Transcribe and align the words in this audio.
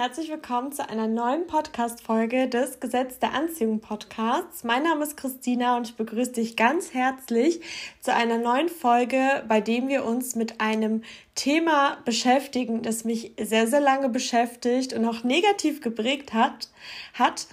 herzlich 0.00 0.30
willkommen 0.30 0.72
zu 0.72 0.88
einer 0.88 1.06
neuen 1.06 1.46
Podcast-Folge 1.46 2.48
des 2.48 2.80
Gesetz 2.80 3.18
der 3.18 3.34
Anziehung 3.34 3.80
Podcasts. 3.80 4.64
Mein 4.64 4.84
Name 4.84 5.04
ist 5.04 5.18
Christina 5.18 5.76
und 5.76 5.88
ich 5.88 5.96
begrüße 5.96 6.32
dich 6.32 6.56
ganz 6.56 6.94
herzlich 6.94 7.60
zu 8.00 8.14
einer 8.14 8.38
neuen 8.38 8.70
Folge, 8.70 9.44
bei 9.46 9.60
dem 9.60 9.88
wir 9.88 10.06
uns 10.06 10.36
mit 10.36 10.58
einem 10.58 11.02
Thema 11.34 11.98
beschäftigen, 12.06 12.80
das 12.80 13.04
mich 13.04 13.32
sehr, 13.38 13.66
sehr 13.66 13.82
lange 13.82 14.08
beschäftigt 14.08 14.94
und 14.94 15.04
auch 15.04 15.22
negativ 15.22 15.82
geprägt 15.82 16.32
hat, 16.32 16.70
hat 17.12 17.46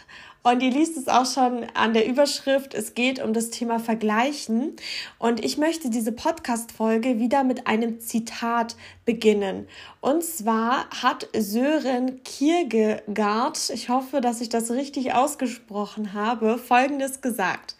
und 0.43 0.63
ihr 0.63 0.71
liest 0.71 0.97
es 0.97 1.07
auch 1.07 1.25
schon 1.25 1.65
an 1.73 1.93
der 1.93 2.07
Überschrift. 2.07 2.73
Es 2.73 2.93
geht 2.93 3.21
um 3.21 3.33
das 3.33 3.49
Thema 3.49 3.79
Vergleichen. 3.79 4.75
Und 5.19 5.43
ich 5.43 5.57
möchte 5.57 5.89
diese 5.89 6.11
Podcast-Folge 6.11 7.19
wieder 7.19 7.43
mit 7.43 7.67
einem 7.67 7.99
Zitat 7.99 8.75
beginnen. 9.03 9.67
Und 9.99 10.23
zwar 10.23 10.89
hat 11.01 11.27
Sören 11.37 12.23
Kierkegaard, 12.23 13.69
ich 13.71 13.89
hoffe, 13.89 14.21
dass 14.21 14.39
ich 14.39 14.49
das 14.49 14.71
richtig 14.71 15.13
ausgesprochen 15.13 16.13
habe, 16.13 16.57
Folgendes 16.57 17.21
gesagt. 17.21 17.75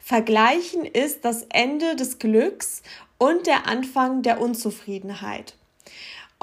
Vergleichen 0.00 0.84
ist 0.84 1.24
das 1.24 1.46
Ende 1.50 1.96
des 1.96 2.18
Glücks 2.18 2.82
und 3.18 3.46
der 3.46 3.66
Anfang 3.66 4.22
der 4.22 4.40
Unzufriedenheit. 4.40 5.54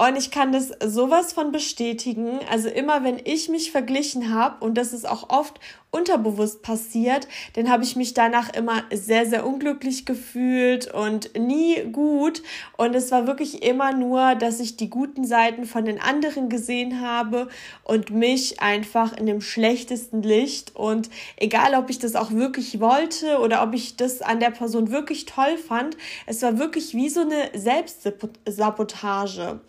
Und 0.00 0.16
ich 0.16 0.30
kann 0.30 0.52
das 0.52 0.70
sowas 0.84 1.32
von 1.32 1.50
bestätigen. 1.50 2.38
Also 2.50 2.68
immer, 2.68 3.02
wenn 3.02 3.20
ich 3.22 3.48
mich 3.48 3.72
verglichen 3.72 4.32
habe, 4.32 4.64
und 4.64 4.78
das 4.78 4.92
ist 4.92 5.08
auch 5.08 5.28
oft 5.28 5.58
unterbewusst 5.90 6.62
passiert, 6.62 7.26
dann 7.54 7.70
habe 7.70 7.82
ich 7.82 7.96
mich 7.96 8.12
danach 8.12 8.52
immer 8.52 8.84
sehr, 8.92 9.24
sehr 9.26 9.46
unglücklich 9.46 10.04
gefühlt 10.04 10.92
und 10.92 11.38
nie 11.38 11.82
gut. 11.92 12.42
Und 12.76 12.94
es 12.94 13.10
war 13.10 13.26
wirklich 13.26 13.62
immer 13.62 13.92
nur, 13.92 14.34
dass 14.34 14.60
ich 14.60 14.76
die 14.76 14.90
guten 14.90 15.24
Seiten 15.24 15.64
von 15.64 15.86
den 15.86 15.98
anderen 16.00 16.50
gesehen 16.50 17.00
habe 17.00 17.48
und 17.84 18.10
mich 18.10 18.60
einfach 18.60 19.16
in 19.16 19.24
dem 19.26 19.40
schlechtesten 19.40 20.22
Licht. 20.22 20.76
Und 20.76 21.08
egal, 21.36 21.74
ob 21.74 21.88
ich 21.88 21.98
das 21.98 22.16
auch 22.16 22.32
wirklich 22.32 22.80
wollte 22.80 23.38
oder 23.38 23.62
ob 23.62 23.72
ich 23.72 23.96
das 23.96 24.20
an 24.20 24.40
der 24.40 24.50
Person 24.50 24.90
wirklich 24.90 25.24
toll 25.24 25.56
fand, 25.56 25.96
es 26.26 26.42
war 26.42 26.58
wirklich 26.58 26.92
wie 26.94 27.08
so 27.08 27.22
eine 27.22 27.48
Selbstsabotage. 27.54 29.60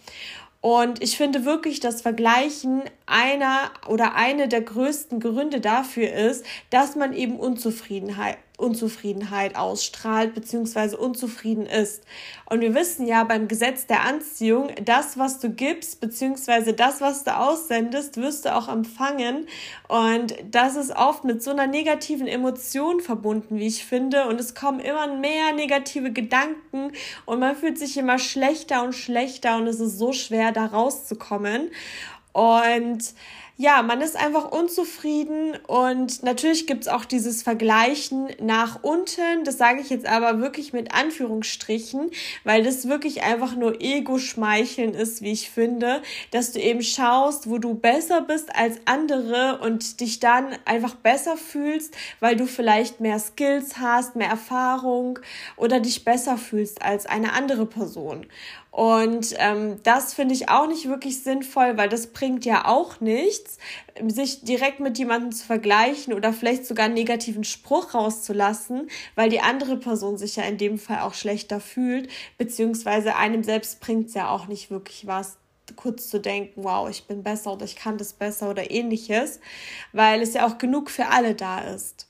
Und 0.62 1.02
ich 1.02 1.16
finde 1.16 1.46
wirklich, 1.46 1.80
dass 1.80 2.02
Vergleichen 2.02 2.82
einer 3.10 3.72
oder 3.88 4.16
eine 4.16 4.48
der 4.48 4.62
größten 4.62 5.20
Gründe 5.20 5.60
dafür 5.60 6.12
ist, 6.12 6.46
dass 6.70 6.96
man 6.96 7.14
eben 7.14 7.38
Unzufriedenheit 7.40 8.38
Unzufriedenheit 8.60 9.56
ausstrahlt 9.56 10.36
bzw. 10.36 10.96
unzufrieden 10.96 11.66
ist. 11.66 12.04
Und 12.46 12.62
wir 12.62 12.76
wissen 12.76 13.08
ja 13.08 13.24
beim 13.24 13.48
Gesetz 13.48 13.88
der 13.88 14.04
Anziehung, 14.06 14.70
das, 14.84 15.18
was 15.18 15.40
du 15.40 15.50
gibst 15.50 16.02
bzw. 16.02 16.74
das, 16.74 17.02
was 17.02 17.24
du 17.24 17.36
aussendest, 17.36 18.18
wirst 18.18 18.46
du 18.46 18.56
auch 18.56 18.68
empfangen. 18.68 19.48
Und 19.88 20.36
das 20.52 20.76
ist 20.76 20.92
oft 20.92 21.24
mit 21.24 21.42
so 21.42 21.52
einer 21.52 21.68
negativen 21.68 22.28
Emotion 22.28 23.00
verbunden, 23.00 23.58
wie 23.58 23.68
ich 23.68 23.86
finde. 23.86 24.28
Und 24.28 24.40
es 24.40 24.56
kommen 24.56 24.80
immer 24.80 25.08
mehr 25.16 25.54
negative 25.54 26.12
Gedanken 26.12 26.92
und 27.26 27.40
man 27.40 27.56
fühlt 27.56 27.78
sich 27.78 27.98
immer 27.98 28.20
schlechter 28.20 28.84
und 28.84 28.94
schlechter 28.94 29.58
und 29.58 29.68
es 29.68 29.80
ist 29.80 29.98
so 29.98 30.12
schwer, 30.12 30.52
da 30.52 30.66
rauszukommen. 30.66 31.70
Und 32.40 33.16
ja, 33.58 33.82
man 33.82 34.00
ist 34.00 34.16
einfach 34.16 34.50
unzufrieden 34.54 35.58
und 35.68 36.24
natürlich 36.24 36.66
gibt's 36.66 36.88
auch 36.88 37.04
dieses 37.04 37.44
Vergleichen 37.44 38.30
nach 38.40 38.82
unten. 38.84 39.44
Das 39.44 39.58
sage 39.58 39.82
ich 39.82 39.90
jetzt 39.90 40.06
aber 40.06 40.40
wirklich 40.40 40.72
mit 40.72 40.94
Anführungsstrichen, 40.96 42.12
weil 42.46 42.64
das 42.64 42.88
wirklich 42.88 43.24
einfach 43.24 43.58
nur 43.58 43.82
Ego-Schmeicheln 43.82 44.94
ist, 44.94 45.22
wie 45.22 45.34
ich 45.34 45.50
finde, 45.50 46.02
dass 46.32 46.54
du 46.54 46.62
eben 46.62 46.82
schaust, 46.82 47.50
wo 47.50 47.58
du 47.58 47.74
besser 47.74 48.22
bist 48.22 48.56
als 48.56 48.80
andere 48.86 49.60
und 49.62 50.00
dich 50.00 50.22
dann 50.22 50.56
einfach 50.64 50.96
besser 50.96 51.36
fühlst, 51.36 51.94
weil 52.22 52.38
du 52.38 52.46
vielleicht 52.46 53.02
mehr 53.02 53.20
Skills 53.20 53.78
hast, 53.78 54.16
mehr 54.16 54.30
Erfahrung 54.30 55.20
oder 55.58 55.82
dich 55.82 56.06
besser 56.06 56.38
fühlst 56.38 56.82
als 56.82 57.06
eine 57.06 57.34
andere 57.34 57.66
Person. 57.66 58.26
Und 58.80 59.36
ähm, 59.40 59.76
das 59.84 60.14
finde 60.14 60.34
ich 60.34 60.48
auch 60.48 60.66
nicht 60.66 60.88
wirklich 60.88 61.22
sinnvoll, 61.22 61.76
weil 61.76 61.90
das 61.90 62.14
bringt 62.14 62.46
ja 62.46 62.66
auch 62.66 63.02
nichts, 63.02 63.58
sich 64.08 64.46
direkt 64.46 64.80
mit 64.80 64.98
jemandem 64.98 65.34
zu 65.34 65.46
vergleichen 65.46 66.14
oder 66.14 66.32
vielleicht 66.32 66.66
sogar 66.66 66.86
einen 66.86 66.94
negativen 66.94 67.44
Spruch 67.44 67.94
rauszulassen, 67.94 68.90
weil 69.16 69.30
die 69.30 69.42
andere 69.42 69.76
Person 69.76 70.18
sich 70.18 70.38
ja 70.38 70.44
in 70.44 70.58
dem 70.58 70.80
Fall 70.80 71.02
auch 71.02 71.14
schlechter 71.14 71.60
fühlt, 71.60 72.10
beziehungsweise 72.38 73.18
einem 73.18 73.44
selbst 73.44 73.82
bringt 73.82 74.08
es 74.08 74.14
ja 74.14 74.30
auch 74.30 74.48
nicht 74.48 74.72
wirklich 74.72 75.06
was 75.06 75.36
kurz 75.76 76.10
zu 76.10 76.22
denken, 76.22 76.64
wow, 76.64 76.90
ich 76.90 77.04
bin 77.04 77.22
besser 77.22 77.52
oder 77.52 77.66
ich 77.66 77.76
kann 77.76 77.98
das 77.98 78.14
besser 78.14 78.50
oder 78.50 78.72
ähnliches, 78.72 79.42
weil 79.92 80.22
es 80.22 80.36
ja 80.36 80.48
auch 80.48 80.58
genug 80.58 80.90
für 80.90 81.08
alle 81.08 81.36
da 81.36 81.60
ist. 81.60 82.08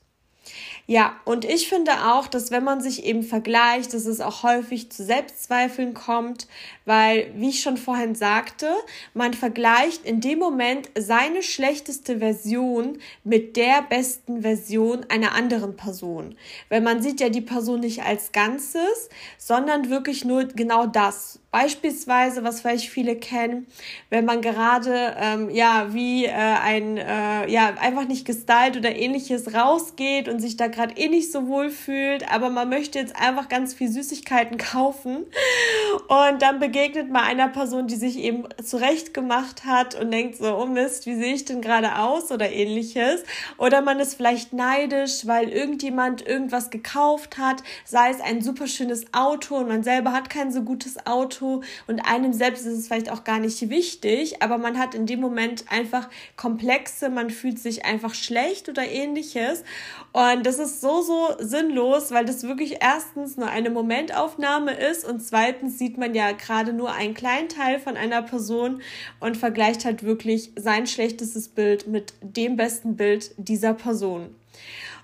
Ja, 0.86 1.14
und 1.24 1.44
ich 1.44 1.68
finde 1.68 1.92
auch, 2.12 2.26
dass 2.26 2.50
wenn 2.50 2.64
man 2.64 2.80
sich 2.80 3.04
eben 3.04 3.22
vergleicht, 3.22 3.94
dass 3.94 4.06
es 4.06 4.20
auch 4.20 4.42
häufig 4.42 4.90
zu 4.90 5.04
Selbstzweifeln 5.04 5.94
kommt, 5.94 6.48
weil, 6.84 7.30
wie 7.36 7.50
ich 7.50 7.60
schon 7.60 7.76
vorhin 7.76 8.16
sagte, 8.16 8.68
man 9.14 9.32
vergleicht 9.32 10.04
in 10.04 10.20
dem 10.20 10.40
Moment 10.40 10.90
seine 10.98 11.42
schlechteste 11.44 12.18
Version 12.18 12.98
mit 13.22 13.56
der 13.56 13.82
besten 13.82 14.42
Version 14.42 15.06
einer 15.08 15.34
anderen 15.36 15.76
Person. 15.76 16.34
Weil 16.68 16.80
man 16.80 17.00
sieht 17.00 17.20
ja 17.20 17.28
die 17.28 17.40
Person 17.40 17.80
nicht 17.80 18.02
als 18.02 18.32
Ganzes, 18.32 19.08
sondern 19.38 19.90
wirklich 19.90 20.24
nur 20.24 20.46
genau 20.46 20.86
das. 20.86 21.38
Beispielsweise, 21.52 22.44
was 22.44 22.60
vielleicht 22.60 22.88
viele 22.88 23.16
kennen, 23.16 23.66
wenn 24.08 24.24
man 24.24 24.40
gerade 24.40 25.16
ähm, 25.18 25.50
ja 25.50 25.88
wie 25.92 26.24
äh, 26.24 26.30
ein 26.30 26.96
äh, 26.96 27.50
ja 27.50 27.74
einfach 27.80 28.06
nicht 28.06 28.24
gestylt 28.24 28.76
oder 28.76 28.94
ähnliches 28.94 29.52
rausgeht 29.52 30.28
und 30.28 30.40
sich 30.40 30.56
da 30.56 30.68
gerade 30.70 30.96
eh 30.96 31.08
nicht 31.08 31.32
so 31.32 31.46
wohl 31.48 31.70
fühlt, 31.70 32.30
aber 32.32 32.50
man 32.50 32.68
möchte 32.68 32.98
jetzt 32.98 33.16
einfach 33.16 33.48
ganz 33.48 33.74
viel 33.74 33.88
Süßigkeiten 33.88 34.58
kaufen 34.58 35.26
und 36.08 36.42
dann 36.42 36.58
begegnet 36.58 37.10
man 37.10 37.24
einer 37.24 37.48
Person, 37.48 37.86
die 37.86 37.96
sich 37.96 38.18
eben 38.18 38.44
zurecht 38.62 39.14
gemacht 39.14 39.64
hat 39.64 40.00
und 40.00 40.10
denkt 40.10 40.36
so, 40.36 40.56
oh 40.56 40.66
Mist, 40.66 41.06
wie 41.06 41.14
sehe 41.14 41.34
ich 41.34 41.44
denn 41.44 41.60
gerade 41.60 41.96
aus 41.98 42.30
oder 42.30 42.50
ähnliches 42.50 43.22
oder 43.58 43.82
man 43.82 44.00
ist 44.00 44.14
vielleicht 44.14 44.52
neidisch, 44.52 45.26
weil 45.26 45.48
irgendjemand 45.48 46.26
irgendwas 46.26 46.70
gekauft 46.70 47.38
hat, 47.38 47.62
sei 47.84 48.10
es 48.10 48.20
ein 48.20 48.42
super 48.42 48.66
schönes 48.66 49.12
Auto 49.12 49.56
und 49.56 49.68
man 49.68 49.82
selber 49.82 50.12
hat 50.12 50.30
kein 50.30 50.52
so 50.52 50.62
gutes 50.62 51.06
Auto 51.06 51.62
und 51.86 52.00
einem 52.00 52.32
selbst 52.32 52.66
ist 52.66 52.78
es 52.78 52.86
vielleicht 52.86 53.10
auch 53.10 53.24
gar 53.24 53.38
nicht 53.38 53.68
wichtig, 53.68 54.42
aber 54.42 54.58
man 54.58 54.78
hat 54.78 54.94
in 54.94 55.06
dem 55.06 55.20
Moment 55.20 55.64
einfach 55.70 56.08
Komplexe, 56.36 57.08
man 57.08 57.30
fühlt 57.30 57.58
sich 57.58 57.84
einfach 57.84 58.14
schlecht 58.14 58.68
oder 58.68 58.86
ähnliches. 58.86 59.64
Und 60.12 60.44
das 60.46 60.58
ist 60.60 60.80
so, 60.80 61.02
so 61.02 61.28
sinnlos, 61.38 62.10
weil 62.12 62.24
das 62.24 62.44
wirklich 62.44 62.76
erstens 62.80 63.36
nur 63.36 63.48
eine 63.48 63.70
Momentaufnahme 63.70 64.72
ist 64.72 65.04
und 65.04 65.20
zweitens 65.20 65.78
sieht 65.78 65.98
man 65.98 66.14
ja 66.14 66.32
gerade 66.32 66.72
nur 66.72 66.92
einen 66.92 67.14
kleinen 67.14 67.48
Teil 67.48 67.80
von 67.80 67.96
einer 67.96 68.22
Person 68.22 68.82
und 69.18 69.36
vergleicht 69.36 69.84
halt 69.84 70.02
wirklich 70.02 70.52
sein 70.56 70.86
schlechtestes 70.86 71.48
Bild 71.48 71.86
mit 71.86 72.14
dem 72.20 72.56
besten 72.56 72.96
Bild 72.96 73.32
dieser 73.36 73.74
Person. 73.74 74.34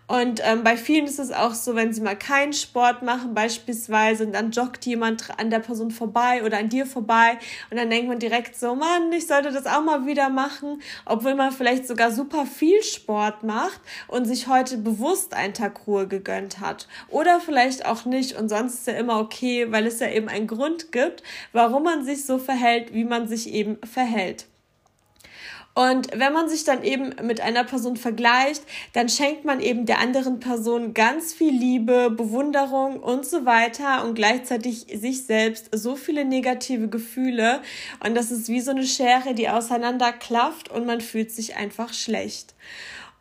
Und 0.09 0.41
ähm, 0.45 0.63
bei 0.63 0.77
vielen 0.77 1.07
ist 1.07 1.19
es 1.19 1.33
auch 1.33 1.55
so, 1.55 1.75
wenn 1.75 1.93
sie 1.93 2.01
mal 2.01 2.17
keinen 2.17 2.53
Sport 2.53 3.03
machen 3.03 3.35
beispielsweise 3.35 4.25
und 4.25 4.35
dann 4.35 4.53
joggt 4.53 4.87
jemand 4.87 5.37
an 5.39 5.51
der 5.51 5.59
Person 5.59 5.91
vorbei 5.91 6.45
oder 6.45 6.59
an 6.59 6.69
dir 6.69 6.87
vorbei 6.87 7.39
und 7.71 7.77
dann 7.77 7.91
denkt 7.91 8.09
man 8.09 8.21
direkt 8.21 8.55
so, 8.55 8.77
Mann, 8.77 9.11
ich 9.13 9.27
sollte 9.27 9.51
das 9.51 9.67
auch 9.67 9.83
mal 9.83 10.07
wieder 10.07 10.29
machen, 10.29 10.81
obwohl 11.07 11.35
man 11.35 11.51
vielleicht 11.51 11.89
sogar 11.89 12.13
super 12.13 12.47
viel 12.47 12.85
Sport 12.85 13.43
macht 13.43 13.81
und 14.07 14.27
sich 14.27 14.47
heute 14.47 14.79
bewusst 14.79 15.35
einen 15.35 15.55
Tag 15.55 15.89
Ruhe 15.89 16.07
gegönnt 16.07 16.61
hat. 16.61 16.87
Oder 17.09 17.41
vielleicht 17.41 17.85
auch 17.85 18.05
nicht 18.05 18.37
und 18.39 18.49
sonst 18.49 18.75
ist 18.75 18.87
ja 18.87 18.93
immer 18.93 19.19
okay, 19.19 19.73
weil 19.73 19.87
es 19.87 19.99
ja 19.99 20.09
eben 20.09 20.29
einen 20.29 20.47
Grund 20.47 20.93
gibt, 20.93 21.25
warum 21.53 21.83
man 21.83 22.05
sich 22.05 22.25
so 22.25 22.39
verhält, 22.39 22.95
wie 22.95 23.05
man 23.05 23.27
sich 23.27 23.53
eben 23.53 23.79
verhält. 23.85 24.47
Und 25.77 26.09
wenn 26.19 26.33
man 26.33 26.49
sich 26.49 26.65
dann 26.65 26.83
eben 26.83 27.15
mit 27.23 27.43
einer 27.43 27.63
Person 27.63 27.99
vergleicht, 27.99 28.63
dann 28.95 29.11
schenkt 29.11 29.45
man 29.45 29.61
eben 29.61 29.85
der 29.85 29.99
anderen 29.99 30.41
Person 30.41 30.95
ganz 30.95 31.35
viel 31.35 31.53
Liebe, 31.53 32.11
Bewunderung 32.11 32.99
und 32.99 33.27
so 33.27 33.45
weiter 33.45 34.03
und 34.03 34.15
gleichzeitig 34.15 34.87
sich 34.95 35.27
selbst 35.27 35.69
so 35.73 35.95
viele 35.95 36.25
negative 36.25 36.89
Gefühle. 36.89 37.61
Und 38.03 38.15
das 38.15 38.31
ist 38.31 38.49
wie 38.49 38.63
so 38.63 38.71
eine 38.71 38.87
Schere, 38.87 39.35
die 39.35 39.51
auseinanderklafft 39.51 40.71
und 40.71 40.87
man 40.87 41.03
fühlt 41.03 41.31
sich 41.31 41.57
einfach 41.57 41.93
schlecht. 41.93 42.55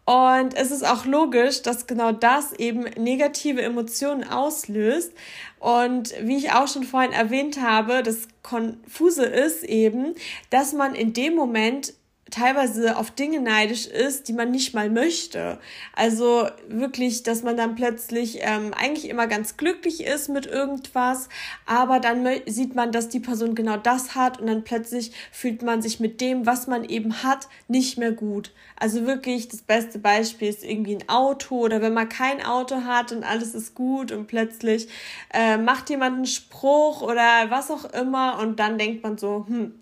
Und 0.05 0.55
es 0.55 0.71
ist 0.71 0.87
auch 0.87 1.05
logisch, 1.05 1.61
dass 1.61 1.87
genau 1.87 2.13
das 2.13 2.53
eben 2.53 2.83
negative 2.97 3.63
Emotionen 3.63 4.23
auslöst. 4.23 5.11
Und 5.59 6.13
wie 6.21 6.37
ich 6.37 6.53
auch 6.53 6.69
schon 6.69 6.83
vorhin 6.83 7.11
erwähnt 7.11 7.59
habe, 7.59 8.01
das 8.01 8.29
Konfuse 8.43 9.25
ist 9.25 9.65
eben, 9.65 10.15
dass 10.51 10.71
man 10.71 10.95
in 10.95 11.11
dem 11.11 11.35
Moment 11.35 11.93
teilweise 12.31 12.97
auf 12.97 13.11
Dinge 13.11 13.39
neidisch 13.39 13.85
ist, 13.85 14.27
die 14.27 14.33
man 14.33 14.49
nicht 14.49 14.73
mal 14.73 14.89
möchte. 14.89 15.59
Also 15.93 16.47
wirklich, 16.67 17.21
dass 17.21 17.43
man 17.43 17.55
dann 17.55 17.75
plötzlich 17.75 18.39
ähm, 18.41 18.73
eigentlich 18.73 19.09
immer 19.09 19.27
ganz 19.27 19.57
glücklich 19.57 20.03
ist 20.03 20.29
mit 20.29 20.47
irgendwas, 20.47 21.29
aber 21.67 21.99
dann 21.99 22.27
sieht 22.47 22.73
man, 22.73 22.91
dass 22.91 23.09
die 23.09 23.19
Person 23.19 23.53
genau 23.53 23.77
das 23.77 24.15
hat 24.15 24.39
und 24.39 24.47
dann 24.47 24.63
plötzlich 24.63 25.11
fühlt 25.31 25.61
man 25.61 25.83
sich 25.83 25.99
mit 25.99 26.19
dem, 26.19 26.47
was 26.47 26.65
man 26.65 26.83
eben 26.83 27.21
hat, 27.21 27.47
nicht 27.67 27.99
mehr 27.99 28.11
gut. 28.11 28.51
Also 28.75 29.05
wirklich, 29.05 29.47
das 29.47 29.61
beste 29.61 29.99
Beispiel 29.99 30.49
ist 30.49 30.63
irgendwie 30.63 30.95
ein 30.95 31.07
Auto 31.07 31.59
oder 31.59 31.81
wenn 31.81 31.93
man 31.93 32.09
kein 32.09 32.43
Auto 32.43 32.85
hat 32.85 33.11
und 33.11 33.23
alles 33.23 33.53
ist 33.53 33.75
gut 33.75 34.11
und 34.11 34.25
plötzlich 34.25 34.87
äh, 35.31 35.57
macht 35.57 35.91
jemand 35.91 36.15
einen 36.15 36.25
Spruch 36.25 37.03
oder 37.03 37.49
was 37.49 37.69
auch 37.69 37.85
immer 37.93 38.39
und 38.39 38.59
dann 38.59 38.79
denkt 38.79 39.03
man 39.03 39.19
so, 39.19 39.45
hm, 39.47 39.75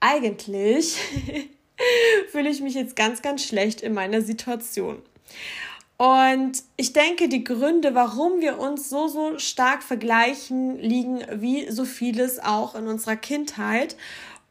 eigentlich 0.00 0.96
fühle 2.28 2.50
ich 2.50 2.60
mich 2.60 2.74
jetzt 2.74 2.96
ganz, 2.96 3.22
ganz 3.22 3.44
schlecht 3.44 3.80
in 3.80 3.94
meiner 3.94 4.22
Situation. 4.22 5.02
Und 5.96 6.62
ich 6.78 6.94
denke, 6.94 7.28
die 7.28 7.44
Gründe, 7.44 7.94
warum 7.94 8.40
wir 8.40 8.58
uns 8.58 8.88
so, 8.88 9.06
so 9.06 9.38
stark 9.38 9.82
vergleichen, 9.82 10.78
liegen 10.78 11.22
wie 11.30 11.70
so 11.70 11.84
vieles 11.84 12.38
auch 12.38 12.74
in 12.74 12.86
unserer 12.86 13.16
Kindheit. 13.16 13.96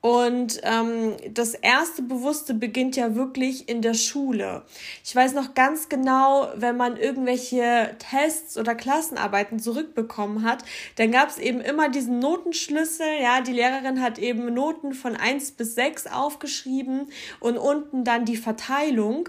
Und 0.01 0.61
ähm, 0.63 1.17
das 1.33 1.53
erste 1.55 2.01
Bewusste 2.01 2.53
beginnt 2.53 2.95
ja 2.95 3.15
wirklich 3.15 3.67
in 3.67 3.81
der 3.81 3.95
Schule. 3.95 4.63
Ich 5.03 5.13
weiß 5.13 5.33
noch 5.33 5.55
ganz 5.55 5.89
genau, 5.89 6.47
wenn 6.55 6.77
man 6.77 6.95
irgendwelche 6.95 7.95
Tests 7.99 8.57
oder 8.57 8.75
Klassenarbeiten 8.75 9.59
zurückbekommen 9.59 10.43
hat, 10.43 10.63
dann 10.95 11.11
gab 11.11 11.27
es 11.27 11.37
eben 11.37 11.59
immer 11.59 11.89
diesen 11.89 12.19
Notenschlüssel. 12.19 13.07
Ja, 13.21 13.41
die 13.41 13.51
Lehrerin 13.51 14.01
hat 14.01 14.19
eben 14.19 14.53
Noten 14.53 14.93
von 14.93 15.17
eins 15.17 15.51
bis 15.51 15.75
sechs 15.75 16.07
aufgeschrieben 16.07 17.11
und 17.41 17.57
unten 17.57 18.05
dann 18.05 18.23
die 18.23 18.37
Verteilung. 18.37 19.27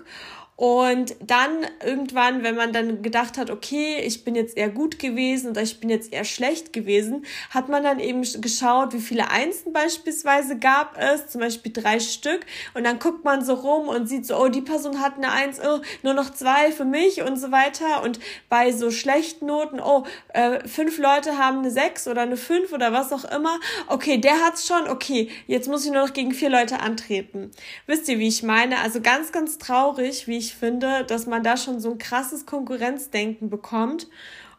Und 0.60 1.16
dann 1.20 1.66
irgendwann, 1.82 2.42
wenn 2.42 2.54
man 2.54 2.74
dann 2.74 3.00
gedacht 3.00 3.38
hat, 3.38 3.48
okay, 3.48 3.98
ich 4.04 4.24
bin 4.26 4.34
jetzt 4.34 4.58
eher 4.58 4.68
gut 4.68 4.98
gewesen 4.98 5.52
oder 5.52 5.62
ich 5.62 5.80
bin 5.80 5.88
jetzt 5.88 6.12
eher 6.12 6.24
schlecht 6.24 6.74
gewesen, 6.74 7.24
hat 7.48 7.70
man 7.70 7.82
dann 7.82 7.98
eben 7.98 8.20
geschaut, 8.42 8.92
wie 8.92 9.00
viele 9.00 9.30
Einsen 9.30 9.72
beispielsweise 9.72 10.58
gab 10.58 10.98
es, 10.98 11.28
zum 11.28 11.40
Beispiel 11.40 11.72
drei 11.72 11.98
Stück. 11.98 12.44
Und 12.74 12.84
dann 12.84 12.98
guckt 12.98 13.24
man 13.24 13.42
so 13.42 13.54
rum 13.54 13.88
und 13.88 14.06
sieht 14.06 14.26
so, 14.26 14.36
oh, 14.36 14.48
die 14.48 14.60
Person 14.60 15.00
hat 15.00 15.16
eine 15.16 15.32
Eins, 15.32 15.58
oh, 15.60 15.80
nur 16.02 16.12
noch 16.12 16.28
zwei 16.28 16.72
für 16.72 16.84
mich 16.84 17.22
und 17.22 17.38
so 17.38 17.50
weiter. 17.50 18.02
Und 18.02 18.20
bei 18.50 18.70
so 18.70 18.90
schlechten 18.90 19.46
Noten, 19.46 19.80
oh, 19.80 20.04
äh, 20.34 20.68
fünf 20.68 20.98
Leute 20.98 21.38
haben 21.38 21.60
eine 21.60 21.70
Sechs 21.70 22.06
oder 22.06 22.20
eine 22.20 22.36
Fünf 22.36 22.74
oder 22.74 22.92
was 22.92 23.14
auch 23.14 23.24
immer. 23.24 23.58
Okay, 23.86 24.18
der 24.18 24.38
hat's 24.44 24.66
schon, 24.66 24.88
okay, 24.90 25.30
jetzt 25.46 25.68
muss 25.68 25.86
ich 25.86 25.90
nur 25.90 26.06
noch 26.06 26.12
gegen 26.12 26.34
vier 26.34 26.50
Leute 26.50 26.80
antreten. 26.80 27.50
Wisst 27.86 28.10
ihr, 28.10 28.18
wie 28.18 28.28
ich 28.28 28.42
meine? 28.42 28.80
Also 28.80 29.00
ganz, 29.00 29.32
ganz 29.32 29.56
traurig, 29.56 30.26
wie 30.26 30.36
ich 30.36 30.49
finde, 30.54 31.04
dass 31.04 31.26
man 31.26 31.42
da 31.42 31.56
schon 31.56 31.80
so 31.80 31.90
ein 31.90 31.98
krasses 31.98 32.46
Konkurrenzdenken 32.46 33.50
bekommt. 33.50 34.08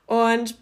Und 0.06 0.58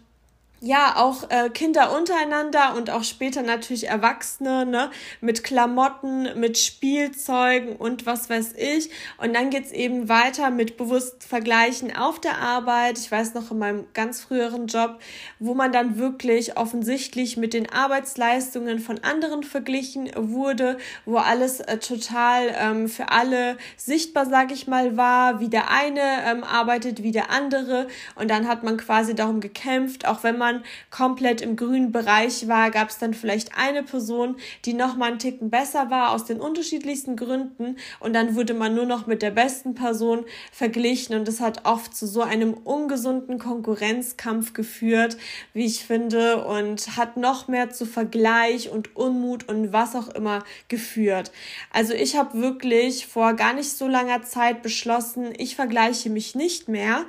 ja, 0.62 0.96
auch 0.98 1.30
äh, 1.30 1.50
Kinder 1.50 1.96
untereinander 1.96 2.76
und 2.76 2.90
auch 2.90 3.04
später 3.04 3.44
natürlich 3.44 3.88
Erwachsene, 3.88 4.66
ne, 4.66 4.92
mit 5.22 5.44
Klamotten, 5.46 6.38
mit 6.38 6.58
Spielzeugen 6.58 7.78
und 7.78 8.06
was 8.06 8.30
weiß 8.30 8.54
ich. 8.58 8.90
Und 9.18 9.34
dann 9.34 9.52
geht's 9.52 9.72
eben 9.72 10.10
weiter 10.10 10.50
mit 10.50 10.76
bewusst 10.76 11.24
Vergleichen 11.24 11.96
auf 11.96 12.20
der 12.20 12.40
Arbeit. 12.40 12.98
Ich 12.98 13.10
weiß 13.10 13.36
noch 13.36 13.52
in 13.52 13.60
meinem 13.60 13.86
ganz 13.94 14.22
früheren 14.22 14.68
Job, 14.68 15.00
wo 15.40 15.54
man 15.54 15.72
dann 15.72 15.98
wirklich 15.98 16.58
offensichtlich 16.58 17.38
mit 17.38 17.54
den 17.54 17.72
Arbeitsleistungen 17.72 18.80
von 18.80 19.00
anderen 19.02 19.44
verglichen 19.44 20.12
wurde, 20.18 20.78
wo 21.06 21.18
alles 21.18 21.62
äh, 21.62 21.78
total 21.78 22.54
ähm, 22.58 22.90
für 22.90 23.12
alle 23.12 23.58
sichtbar, 23.78 24.26
sag 24.26 24.52
ich 24.52 24.68
mal, 24.68 24.98
war, 24.98 25.40
wie 25.40 25.50
der 25.50 25.72
eine 25.72 26.02
ähm, 26.26 26.44
arbeitet, 26.44 27.02
wie 27.02 27.14
der 27.14 27.30
andere. 27.30 27.88
Und 28.16 28.30
dann 28.30 28.46
hat 28.48 28.64
man 28.64 28.76
quasi 28.76 29.16
darum 29.16 29.40
gekämpft, 29.40 30.06
auch 30.06 30.24
wenn 30.24 30.38
man 30.38 30.49
man 30.50 30.64
komplett 30.90 31.42
im 31.42 31.56
grünen 31.56 31.92
Bereich 31.92 32.48
war, 32.48 32.72
gab 32.72 32.90
es 32.90 32.98
dann 32.98 33.14
vielleicht 33.14 33.58
eine 33.58 33.84
Person, 33.84 34.36
die 34.66 34.74
noch 34.74 34.96
mal 34.96 35.10
einen 35.10 35.20
Ticken 35.20 35.50
besser 35.50 35.90
war 35.90 36.12
aus 36.12 36.26
den 36.26 36.40
unterschiedlichsten 36.40 37.16
Gründen 37.16 37.78
und 38.00 38.14
dann 38.14 38.36
wurde 38.36 38.54
man 38.54 38.76
nur 38.76 38.86
noch 38.86 39.08
mit 39.08 39.22
der 39.22 39.32
besten 39.32 39.76
Person 39.76 40.26
verglichen 40.52 41.16
und 41.16 41.28
das 41.28 41.40
hat 41.40 41.66
oft 41.66 41.96
zu 41.96 42.08
so 42.08 42.22
einem 42.22 42.54
ungesunden 42.54 43.38
Konkurrenzkampf 43.38 44.54
geführt, 44.54 45.18
wie 45.54 45.66
ich 45.66 45.86
finde 45.86 46.46
und 46.46 46.98
hat 46.98 47.18
noch 47.18 47.48
mehr 47.48 47.70
zu 47.70 47.86
Vergleich 47.86 48.70
und 48.70 48.96
Unmut 48.96 49.48
und 49.48 49.72
was 49.72 49.96
auch 49.96 50.10
immer 50.10 50.44
geführt. 50.68 51.32
Also 51.72 51.94
ich 51.94 52.16
habe 52.16 52.42
wirklich 52.42 53.08
vor 53.08 53.34
gar 53.34 53.54
nicht 53.54 53.70
so 53.70 53.88
langer 53.88 54.24
Zeit 54.24 54.62
beschlossen, 54.62 55.34
ich 55.38 55.56
vergleiche 55.56 56.10
mich 56.10 56.36
nicht 56.36 56.68
mehr, 56.68 57.06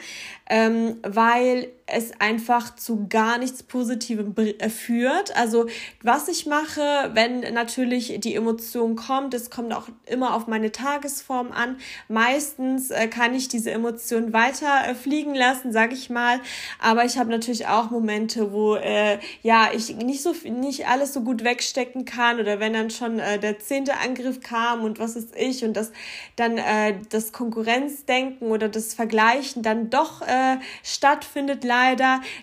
ähm, 0.48 0.96
weil 1.02 1.68
es 1.92 2.12
einfach 2.20 2.74
zu 2.76 3.06
gar 3.08 3.38
nichts 3.38 3.62
Positivem 3.62 4.34
äh, 4.36 4.68
führt. 4.68 5.36
Also 5.36 5.66
was 6.02 6.28
ich 6.28 6.46
mache, 6.46 7.10
wenn 7.14 7.40
natürlich 7.54 8.20
die 8.20 8.34
Emotion 8.34 8.96
kommt, 8.96 9.34
es 9.34 9.50
kommt 9.50 9.72
auch 9.72 9.88
immer 10.06 10.34
auf 10.34 10.46
meine 10.46 10.72
Tagesform 10.72 11.52
an. 11.52 11.76
Meistens 12.08 12.90
äh, 12.90 13.08
kann 13.08 13.34
ich 13.34 13.48
diese 13.48 13.70
Emotion 13.70 14.32
weiter 14.32 14.88
äh, 14.88 14.94
fliegen 14.94 15.34
lassen, 15.34 15.72
sage 15.72 15.94
ich 15.94 16.10
mal. 16.10 16.40
Aber 16.78 17.04
ich 17.04 17.18
habe 17.18 17.30
natürlich 17.30 17.66
auch 17.66 17.90
Momente, 17.90 18.52
wo 18.52 18.76
äh, 18.76 19.18
ja 19.42 19.70
ich 19.74 19.96
nicht 19.96 20.22
so 20.22 20.34
nicht 20.44 20.86
alles 20.86 21.12
so 21.12 21.22
gut 21.22 21.44
wegstecken 21.44 22.04
kann 22.04 22.40
oder 22.40 22.60
wenn 22.60 22.72
dann 22.72 22.90
schon 22.90 23.18
äh, 23.18 23.38
der 23.38 23.58
zehnte 23.58 23.98
Angriff 23.98 24.40
kam 24.40 24.84
und 24.84 24.98
was 24.98 25.16
ist 25.16 25.34
ich 25.36 25.64
und 25.64 25.74
das 25.74 25.92
dann 26.36 26.58
äh, 26.58 26.94
das 27.08 27.32
Konkurrenzdenken 27.32 28.50
oder 28.50 28.68
das 28.68 28.94
Vergleichen 28.94 29.62
dann 29.62 29.90
doch 29.90 30.22
äh, 30.22 30.56
stattfindet 30.82 31.64
leider, 31.64 31.79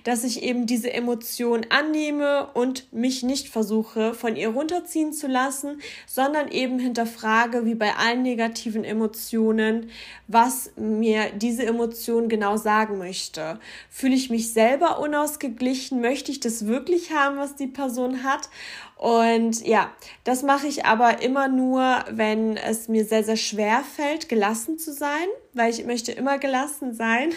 dass 0.04 0.24
ich 0.24 0.44
eben 0.44 0.66
diese 0.66 0.94
Emotion 0.94 1.66
annehme 1.70 2.48
und 2.54 2.92
mich 2.92 3.24
nicht 3.24 3.50
versuche, 3.50 4.14
von 4.14 4.36
ihr 4.36 4.50
runterziehen 4.50 5.14
zu 5.14 5.28
lassen, 5.28 5.82
sondern 6.06 6.50
eben 6.50 6.80
hinterfrage, 6.80 7.66
wie 7.66 7.76
bei 7.76 7.96
allen 7.96 8.24
negativen 8.24 8.84
Emotionen, 8.84 9.90
was 10.28 10.72
mir 10.76 11.32
diese 11.36 11.66
Emotion 11.66 12.30
genau 12.30 12.58
sagen 12.58 12.98
möchte. 12.98 13.60
Fühle 13.90 14.16
ich 14.16 14.30
mich 14.30 14.54
selber 14.54 15.00
unausgeglichen? 15.00 16.02
Möchte 16.02 16.32
ich 16.32 16.40
das 16.40 16.66
wirklich 16.68 17.12
haben, 17.12 17.38
was 17.38 17.56
die 17.56 17.68
Person 17.68 18.24
hat? 18.24 18.50
Und 18.98 19.66
ja, 19.66 19.92
das 20.24 20.42
mache 20.42 20.68
ich 20.68 20.86
aber 20.86 21.22
immer 21.22 21.48
nur, 21.48 22.04
wenn 22.10 22.58
es 22.58 22.88
mir 22.88 23.06
sehr, 23.06 23.24
sehr 23.24 23.38
schwer 23.38 23.84
fällt, 23.84 24.28
gelassen 24.28 24.80
zu 24.80 24.92
sein, 24.92 25.28
weil 25.54 25.70
ich 25.70 25.86
möchte 25.86 26.12
immer 26.12 26.40
gelassen 26.40 26.94
sein. 26.94 27.32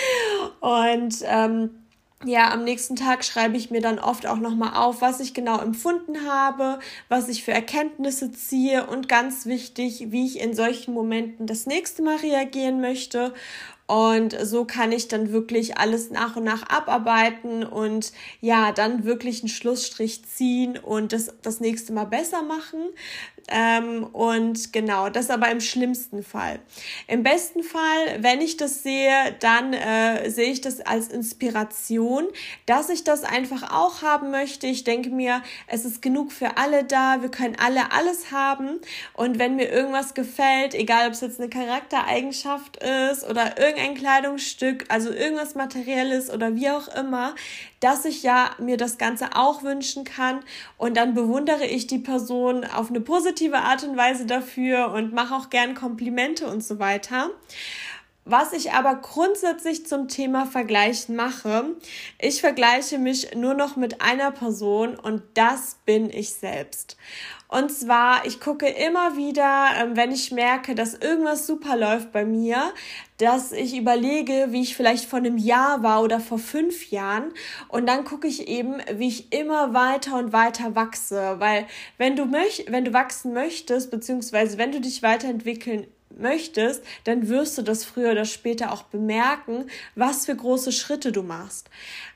Und 0.60 1.16
ähm, 1.24 1.84
ja, 2.24 2.50
am 2.52 2.64
nächsten 2.64 2.96
Tag 2.96 3.22
schreibe 3.22 3.58
ich 3.58 3.70
mir 3.70 3.82
dann 3.82 3.98
oft 3.98 4.26
auch 4.26 4.38
nochmal 4.38 4.74
auf, 4.74 5.02
was 5.02 5.20
ich 5.20 5.34
genau 5.34 5.58
empfunden 5.58 6.26
habe, 6.26 6.78
was 7.10 7.28
ich 7.28 7.44
für 7.44 7.52
Erkenntnisse 7.52 8.32
ziehe 8.32 8.86
und 8.86 9.08
ganz 9.08 9.44
wichtig, 9.44 10.06
wie 10.08 10.24
ich 10.24 10.40
in 10.40 10.54
solchen 10.54 10.94
Momenten 10.94 11.46
das 11.46 11.66
nächste 11.66 12.02
Mal 12.02 12.16
reagieren 12.16 12.80
möchte. 12.80 13.34
Und 13.86 14.34
so 14.42 14.64
kann 14.64 14.92
ich 14.92 15.08
dann 15.08 15.30
wirklich 15.30 15.76
alles 15.76 16.10
nach 16.10 16.36
und 16.36 16.44
nach 16.44 16.62
abarbeiten 16.68 17.64
und 17.64 18.12
ja, 18.40 18.72
dann 18.72 19.04
wirklich 19.04 19.40
einen 19.40 19.50
Schlussstrich 19.50 20.24
ziehen 20.24 20.78
und 20.78 21.12
das 21.12 21.34
das 21.42 21.60
nächste 21.60 21.92
Mal 21.92 22.06
besser 22.06 22.42
machen. 22.42 22.80
Ähm, 23.48 24.04
und 24.04 24.72
genau, 24.72 25.10
das 25.10 25.28
aber 25.28 25.50
im 25.50 25.60
schlimmsten 25.60 26.22
Fall. 26.22 26.60
Im 27.08 27.22
besten 27.22 27.62
Fall, 27.62 28.16
wenn 28.20 28.40
ich 28.40 28.56
das 28.56 28.82
sehe, 28.82 29.36
dann 29.40 29.74
äh, 29.74 30.30
sehe 30.30 30.50
ich 30.50 30.62
das 30.62 30.80
als 30.80 31.08
Inspiration, 31.08 32.26
dass 32.64 32.88
ich 32.88 33.04
das 33.04 33.22
einfach 33.22 33.70
auch 33.70 34.00
haben 34.00 34.30
möchte. 34.30 34.66
Ich 34.66 34.84
denke 34.84 35.10
mir, 35.10 35.42
es 35.66 35.84
ist 35.84 36.00
genug 36.00 36.32
für 36.32 36.56
alle 36.56 36.84
da, 36.84 37.20
wir 37.20 37.30
können 37.30 37.56
alle 37.62 37.92
alles 37.92 38.32
haben. 38.32 38.80
Und 39.12 39.38
wenn 39.38 39.56
mir 39.56 39.68
irgendwas 39.70 40.14
gefällt, 40.14 40.74
egal 40.74 41.08
ob 41.08 41.12
es 41.12 41.20
jetzt 41.20 41.38
eine 41.38 41.50
Charaktereigenschaft 41.50 42.78
ist 42.78 43.28
oder 43.28 43.58
irgendein 43.58 43.83
Kleidungsstück, 43.92 44.86
also 44.88 45.10
irgendwas 45.10 45.54
Materielles 45.54 46.30
oder 46.30 46.54
wie 46.54 46.70
auch 46.70 46.88
immer, 46.88 47.34
dass 47.80 48.06
ich 48.06 48.22
ja 48.22 48.52
mir 48.58 48.78
das 48.78 48.96
Ganze 48.96 49.36
auch 49.36 49.62
wünschen 49.62 50.04
kann 50.04 50.40
und 50.78 50.96
dann 50.96 51.12
bewundere 51.12 51.66
ich 51.66 51.86
die 51.86 51.98
Person 51.98 52.64
auf 52.64 52.88
eine 52.88 53.02
positive 53.02 53.58
Art 53.58 53.84
und 53.84 53.98
Weise 53.98 54.24
dafür 54.24 54.92
und 54.92 55.12
mache 55.12 55.34
auch 55.34 55.50
gern 55.50 55.74
Komplimente 55.74 56.46
und 56.46 56.64
so 56.64 56.78
weiter. 56.78 57.28
Was 58.26 58.54
ich 58.54 58.72
aber 58.72 58.94
grundsätzlich 58.96 59.86
zum 59.86 60.08
Thema 60.08 60.46
Vergleichen 60.46 61.14
mache, 61.14 61.76
ich 62.18 62.40
vergleiche 62.40 62.98
mich 62.98 63.34
nur 63.34 63.52
noch 63.52 63.76
mit 63.76 64.00
einer 64.00 64.30
Person 64.30 64.96
und 64.96 65.22
das 65.34 65.76
bin 65.84 66.08
ich 66.08 66.32
selbst. 66.32 66.96
Und 67.48 67.70
zwar, 67.70 68.26
ich 68.26 68.40
gucke 68.40 68.66
immer 68.66 69.16
wieder, 69.16 69.68
ähm, 69.76 69.94
wenn 69.94 70.10
ich 70.10 70.32
merke, 70.32 70.74
dass 70.74 70.94
irgendwas 70.94 71.46
super 71.46 71.76
läuft 71.76 72.12
bei 72.12 72.24
mir, 72.24 72.72
dass 73.18 73.52
ich 73.52 73.76
überlege, 73.76 74.46
wie 74.48 74.62
ich 74.62 74.74
vielleicht 74.74 75.04
vor 75.04 75.18
einem 75.18 75.36
Jahr 75.36 75.82
war 75.82 76.02
oder 76.02 76.18
vor 76.18 76.38
fünf 76.38 76.90
Jahren. 76.90 77.30
Und 77.68 77.86
dann 77.86 78.04
gucke 78.04 78.26
ich 78.26 78.48
eben, 78.48 78.78
wie 78.94 79.08
ich 79.08 79.32
immer 79.32 79.72
weiter 79.72 80.18
und 80.18 80.32
weiter 80.32 80.74
wachse. 80.74 81.36
Weil 81.38 81.66
wenn 81.98 82.16
du 82.16 82.24
möcht 82.24 82.72
wenn 82.72 82.86
du 82.86 82.92
wachsen 82.92 83.34
möchtest, 83.34 83.90
beziehungsweise 83.90 84.58
wenn 84.58 84.72
du 84.72 84.80
dich 84.80 85.02
weiterentwickeln 85.02 85.86
möchtest, 86.18 86.82
dann 87.04 87.28
wirst 87.28 87.58
du 87.58 87.62
das 87.62 87.84
früher 87.84 88.12
oder 88.12 88.24
später 88.24 88.72
auch 88.72 88.82
bemerken, 88.84 89.66
was 89.94 90.26
für 90.26 90.36
große 90.36 90.72
Schritte 90.72 91.12
du 91.12 91.22
machst. 91.22 91.70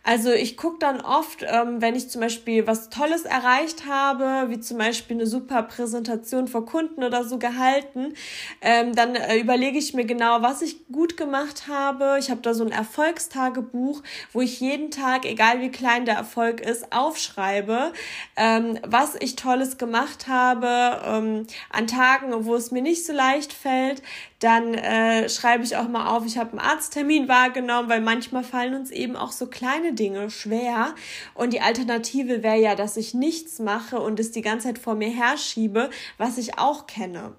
Also 0.08 0.32
ich 0.32 0.56
gucke 0.56 0.78
dann 0.78 1.02
oft, 1.02 1.44
ähm, 1.46 1.82
wenn 1.82 1.94
ich 1.94 2.08
zum 2.08 2.22
Beispiel 2.22 2.66
was 2.66 2.88
Tolles 2.88 3.26
erreicht 3.26 3.84
habe, 3.86 4.48
wie 4.48 4.58
zum 4.58 4.78
Beispiel 4.78 5.18
eine 5.18 5.26
super 5.26 5.62
Präsentation 5.64 6.48
vor 6.48 6.64
Kunden 6.64 7.04
oder 7.04 7.24
so 7.24 7.38
gehalten, 7.38 8.14
ähm, 8.62 8.94
dann 8.94 9.14
äh, 9.16 9.36
überlege 9.36 9.76
ich 9.76 9.92
mir 9.92 10.06
genau, 10.06 10.40
was 10.40 10.62
ich 10.62 10.86
gut 10.90 11.18
gemacht 11.18 11.68
habe. 11.68 12.16
Ich 12.18 12.30
habe 12.30 12.40
da 12.40 12.54
so 12.54 12.64
ein 12.64 12.72
Erfolgstagebuch, 12.72 14.02
wo 14.32 14.40
ich 14.40 14.60
jeden 14.60 14.90
Tag, 14.90 15.26
egal 15.26 15.60
wie 15.60 15.70
klein 15.70 16.06
der 16.06 16.14
Erfolg 16.14 16.62
ist, 16.62 16.90
aufschreibe, 16.90 17.92
ähm, 18.36 18.78
was 18.86 19.14
ich 19.20 19.36
Tolles 19.36 19.76
gemacht 19.76 20.26
habe 20.26 21.02
ähm, 21.04 21.46
an 21.68 21.86
Tagen, 21.86 22.46
wo 22.46 22.54
es 22.54 22.70
mir 22.70 22.80
nicht 22.80 23.04
so 23.04 23.12
leicht 23.12 23.52
fällt 23.52 24.00
dann 24.40 24.74
äh, 24.74 25.28
schreibe 25.28 25.64
ich 25.64 25.76
auch 25.76 25.88
mal 25.88 26.16
auf, 26.16 26.24
ich 26.24 26.38
habe 26.38 26.50
einen 26.50 26.60
Arzttermin 26.60 27.26
wahrgenommen, 27.26 27.88
weil 27.88 28.00
manchmal 28.00 28.44
fallen 28.44 28.74
uns 28.74 28.90
eben 28.90 29.16
auch 29.16 29.32
so 29.32 29.46
kleine 29.46 29.92
Dinge 29.98 30.30
schwer. 30.30 30.94
Und 31.34 31.52
die 31.52 31.60
Alternative 31.60 32.42
wäre 32.42 32.58
ja, 32.58 32.74
dass 32.74 32.96
ich 32.96 33.14
nichts 33.14 33.58
mache 33.58 34.00
und 34.00 34.20
es 34.20 34.30
die 34.30 34.42
ganze 34.42 34.68
Zeit 34.68 34.78
vor 34.78 34.94
mir 34.94 35.10
herschiebe, 35.10 35.90
was 36.16 36.38
ich 36.38 36.58
auch 36.58 36.86
kenne. 36.86 37.34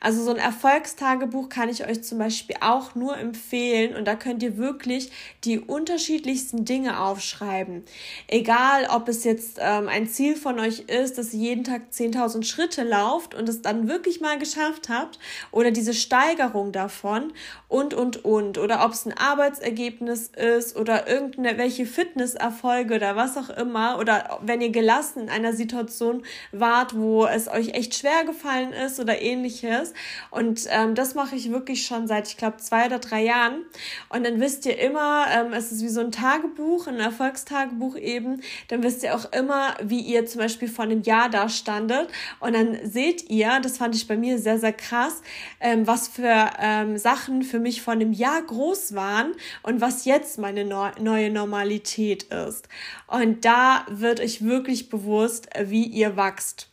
Also 0.00 0.22
so 0.22 0.30
ein 0.30 0.36
Erfolgstagebuch 0.36 1.48
kann 1.48 1.68
ich 1.68 1.86
euch 1.86 2.02
zum 2.02 2.18
Beispiel 2.18 2.56
auch 2.60 2.94
nur 2.94 3.16
empfehlen 3.16 3.96
und 3.96 4.06
da 4.06 4.14
könnt 4.14 4.42
ihr 4.42 4.56
wirklich 4.56 5.10
die 5.44 5.58
unterschiedlichsten 5.58 6.64
Dinge 6.64 7.00
aufschreiben. 7.00 7.84
Egal, 8.26 8.86
ob 8.90 9.08
es 9.08 9.24
jetzt 9.24 9.58
ähm, 9.60 9.88
ein 9.88 10.06
Ziel 10.06 10.36
von 10.36 10.58
euch 10.58 10.80
ist, 10.80 11.18
dass 11.18 11.34
ihr 11.34 11.40
jeden 11.40 11.64
Tag 11.64 11.82
10.000 11.92 12.44
Schritte 12.44 12.82
lauft 12.84 13.34
und 13.34 13.48
es 13.48 13.62
dann 13.62 13.88
wirklich 13.88 14.20
mal 14.20 14.38
geschafft 14.38 14.88
habt 14.88 15.18
oder 15.50 15.70
diese 15.70 15.94
Steigerung 15.94 16.72
davon 16.72 17.32
und, 17.68 17.94
und, 17.94 18.24
und. 18.24 18.58
Oder 18.58 18.84
ob 18.84 18.92
es 18.92 19.06
ein 19.06 19.16
Arbeitsergebnis 19.16 20.28
ist 20.28 20.76
oder 20.76 21.08
irgendwelche 21.08 21.86
Fitnesserfolge 21.86 22.94
oder 22.96 23.16
was 23.16 23.36
auch 23.36 23.50
immer. 23.50 23.98
Oder 23.98 24.38
wenn 24.42 24.60
ihr 24.60 24.70
gelassen 24.70 25.22
in 25.22 25.28
einer 25.28 25.52
Situation 25.52 26.22
wart, 26.52 26.96
wo 26.96 27.26
es 27.26 27.48
euch 27.48 27.70
echt 27.70 27.94
schwer 27.94 28.24
gefallen 28.24 28.72
ist 28.72 29.00
oder 29.00 29.20
ähnliches 29.20 29.57
ähnliches. 29.62 29.94
Und 30.30 30.66
ähm, 30.70 30.94
das 30.94 31.14
mache 31.14 31.36
ich 31.36 31.50
wirklich 31.50 31.86
schon 31.86 32.06
seit, 32.06 32.28
ich 32.28 32.36
glaube, 32.36 32.58
zwei 32.58 32.86
oder 32.86 32.98
drei 32.98 33.22
Jahren. 33.22 33.64
Und 34.08 34.24
dann 34.24 34.40
wisst 34.40 34.66
ihr 34.66 34.78
immer, 34.78 35.26
ähm, 35.30 35.52
es 35.52 35.72
ist 35.72 35.82
wie 35.82 35.88
so 35.88 36.00
ein 36.00 36.12
Tagebuch, 36.12 36.86
ein 36.86 37.00
Erfolgstagebuch 37.00 37.96
eben. 37.96 38.42
Dann 38.68 38.82
wisst 38.82 39.02
ihr 39.02 39.14
auch 39.14 39.32
immer, 39.32 39.74
wie 39.82 40.00
ihr 40.00 40.26
zum 40.26 40.40
Beispiel 40.40 40.68
vor 40.68 40.84
einem 40.84 41.02
Jahr 41.02 41.28
da 41.28 41.48
standet. 41.48 42.08
Und 42.40 42.54
dann 42.54 42.78
seht 42.84 43.30
ihr, 43.30 43.60
das 43.60 43.78
fand 43.78 43.94
ich 43.94 44.06
bei 44.06 44.16
mir 44.16 44.38
sehr, 44.38 44.58
sehr 44.58 44.72
krass, 44.72 45.22
ähm, 45.60 45.86
was 45.86 46.08
für 46.08 46.50
ähm, 46.58 46.98
Sachen 46.98 47.42
für 47.42 47.58
mich 47.58 47.82
vor 47.82 47.92
einem 47.92 48.12
Jahr 48.12 48.42
groß 48.42 48.94
waren 48.94 49.32
und 49.62 49.80
was 49.80 50.04
jetzt 50.04 50.38
meine 50.38 50.64
no 50.64 50.88
neue 51.00 51.30
Normalität 51.30 52.24
ist. 52.24 52.68
Und 53.06 53.44
da 53.44 53.84
wird 53.90 54.20
euch 54.20 54.44
wirklich 54.44 54.88
bewusst, 54.88 55.48
wie 55.58 55.84
ihr 55.84 56.16
wachst. 56.16 56.68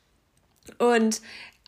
Und 0.80 1.22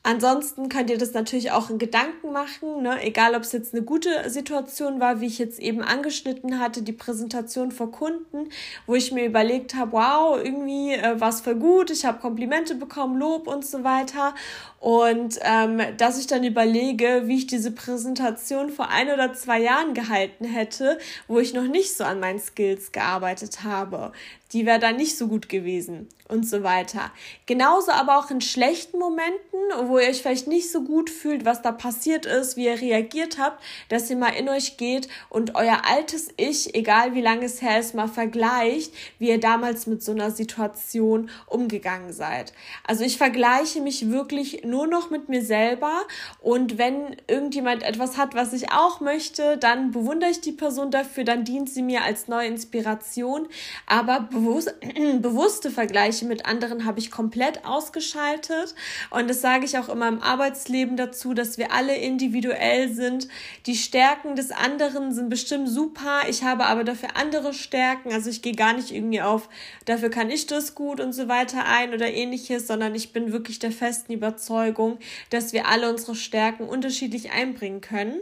Ansonsten 0.07 0.69
könnt 0.69 0.89
ihr 0.89 0.97
das 0.97 1.11
natürlich 1.11 1.51
auch 1.51 1.69
in 1.69 1.79
Gedanken 1.79 2.31
machen, 2.31 2.81
ne? 2.81 3.03
egal 3.03 3.35
ob 3.35 3.41
es 3.41 3.51
jetzt 3.51 3.73
eine 3.73 3.83
gute 3.83 4.29
Situation 4.29 5.01
war, 5.01 5.19
wie 5.19 5.25
ich 5.25 5.37
jetzt 5.37 5.59
eben 5.59 5.81
angeschnitten 5.81 6.61
hatte, 6.61 6.81
die 6.81 6.93
Präsentation 6.93 7.73
vor 7.73 7.91
Kunden, 7.91 8.47
wo 8.85 8.95
ich 8.95 9.11
mir 9.11 9.25
überlegt 9.25 9.75
habe, 9.75 9.91
wow, 9.91 10.39
irgendwie 10.41 10.93
äh, 10.93 11.19
war 11.19 11.27
es 11.27 11.41
voll 11.41 11.55
gut, 11.55 11.91
ich 11.91 12.05
habe 12.05 12.21
Komplimente 12.21 12.75
bekommen, 12.75 13.19
Lob 13.19 13.47
und 13.47 13.65
so 13.65 13.83
weiter. 13.83 14.33
Und 14.79 15.39
ähm, 15.41 15.81
dass 15.97 16.17
ich 16.17 16.27
dann 16.27 16.45
überlege, 16.45 17.23
wie 17.25 17.39
ich 17.39 17.47
diese 17.47 17.71
Präsentation 17.71 18.69
vor 18.69 18.87
ein 18.87 19.09
oder 19.11 19.33
zwei 19.33 19.59
Jahren 19.59 19.93
gehalten 19.93 20.45
hätte, 20.45 20.99
wo 21.27 21.39
ich 21.39 21.53
noch 21.53 21.67
nicht 21.67 21.97
so 21.97 22.05
an 22.05 22.21
meinen 22.21 22.39
Skills 22.39 22.93
gearbeitet 22.93 23.65
habe. 23.65 24.13
Die 24.53 24.65
wäre 24.65 24.79
dann 24.79 24.95
nicht 24.95 25.17
so 25.17 25.27
gut 25.27 25.49
gewesen 25.49 26.07
und 26.27 26.47
so 26.47 26.63
weiter. 26.63 27.11
Genauso 27.45 27.91
aber 27.91 28.17
auch 28.17 28.31
in 28.31 28.41
schlechten 28.41 28.99
Momenten, 28.99 29.37
wo 29.85 29.97
ihr 29.97 30.09
euch 30.09 30.21
vielleicht 30.21 30.47
nicht 30.47 30.71
so 30.71 30.83
gut 30.83 31.09
fühlt, 31.09 31.45
was 31.45 31.61
da 31.61 31.71
passiert 31.71 32.25
ist, 32.25 32.57
wie 32.57 32.65
ihr 32.65 32.81
reagiert 32.81 33.37
habt, 33.37 33.63
dass 33.89 34.09
ihr 34.09 34.17
mal 34.17 34.29
in 34.29 34.49
euch 34.49 34.77
geht 34.77 35.07
und 35.29 35.55
euer 35.55 35.81
altes 35.89 36.29
Ich, 36.37 36.75
egal 36.75 37.13
wie 37.13 37.21
lange 37.21 37.45
es 37.45 37.61
her 37.61 37.79
ist, 37.79 37.95
mal 37.95 38.07
vergleicht, 38.07 38.93
wie 39.19 39.29
ihr 39.29 39.39
damals 39.39 39.87
mit 39.87 40.03
so 40.03 40.11
einer 40.11 40.31
Situation 40.31 41.29
umgegangen 41.47 42.11
seid. 42.11 42.53
Also 42.85 43.03
ich 43.03 43.17
vergleiche 43.17 43.81
mich 43.81 44.09
wirklich 44.09 44.63
nur 44.63 44.87
noch 44.87 45.09
mit 45.09 45.29
mir 45.29 45.41
selber 45.41 46.01
und 46.41 46.77
wenn 46.77 47.15
irgendjemand 47.27 47.83
etwas 47.83 48.17
hat, 48.17 48.35
was 48.35 48.53
ich 48.53 48.71
auch 48.71 48.99
möchte, 48.99 49.57
dann 49.57 49.91
bewundere 49.91 50.29
ich 50.29 50.41
die 50.41 50.51
Person 50.51 50.91
dafür, 50.91 51.23
dann 51.23 51.43
dient 51.43 51.69
sie 51.69 51.81
mir 51.81 52.03
als 52.03 52.27
neue 52.27 52.47
Inspiration. 52.47 53.47
Aber 53.85 54.21
bewusst, 54.37 54.73
bewusste 55.21 55.71
Vergleiche 55.71 56.25
mit 56.25 56.45
anderen 56.45 56.85
habe 56.85 56.99
ich 56.99 57.11
komplett 57.11 57.65
ausgeschaltet 57.65 58.75
und 59.09 59.29
das 59.29 59.41
sage 59.41 59.65
ich 59.65 59.77
auch 59.77 59.89
immer 59.89 60.07
im 60.07 60.21
Arbeitsleben 60.21 60.97
dazu, 60.97 61.33
dass 61.33 61.57
wir 61.57 61.71
alle 61.71 61.95
individuell 61.95 62.93
sind. 62.93 63.27
Die 63.65 63.75
Stärken 63.75 64.35
des 64.35 64.51
anderen 64.51 65.11
sind 65.11 65.29
bestimmt 65.29 65.69
super, 65.69 66.21
ich 66.29 66.43
habe 66.43 66.65
aber 66.65 66.83
dafür 66.83 67.09
andere 67.15 67.53
Stärken, 67.53 68.11
also 68.11 68.29
ich 68.29 68.41
gehe 68.41 68.53
gar 68.53 68.73
nicht 68.73 68.91
irgendwie 68.91 69.21
auf, 69.21 69.49
dafür 69.85 70.09
kann 70.09 70.29
ich 70.29 70.47
das 70.47 70.75
gut 70.75 70.99
und 70.99 71.13
so 71.13 71.27
weiter 71.27 71.65
ein 71.65 71.93
oder 71.93 72.11
ähnliches, 72.11 72.67
sondern 72.67 72.95
ich 72.95 73.13
bin 73.13 73.31
wirklich 73.31 73.59
der 73.59 73.71
festen 73.71 74.13
Überzeugung, 74.13 74.99
dass 75.29 75.53
wir 75.53 75.67
alle 75.67 75.89
unsere 75.89 76.15
Stärken 76.15 76.63
unterschiedlich 76.63 77.31
einbringen 77.31 77.81
können. 77.81 78.19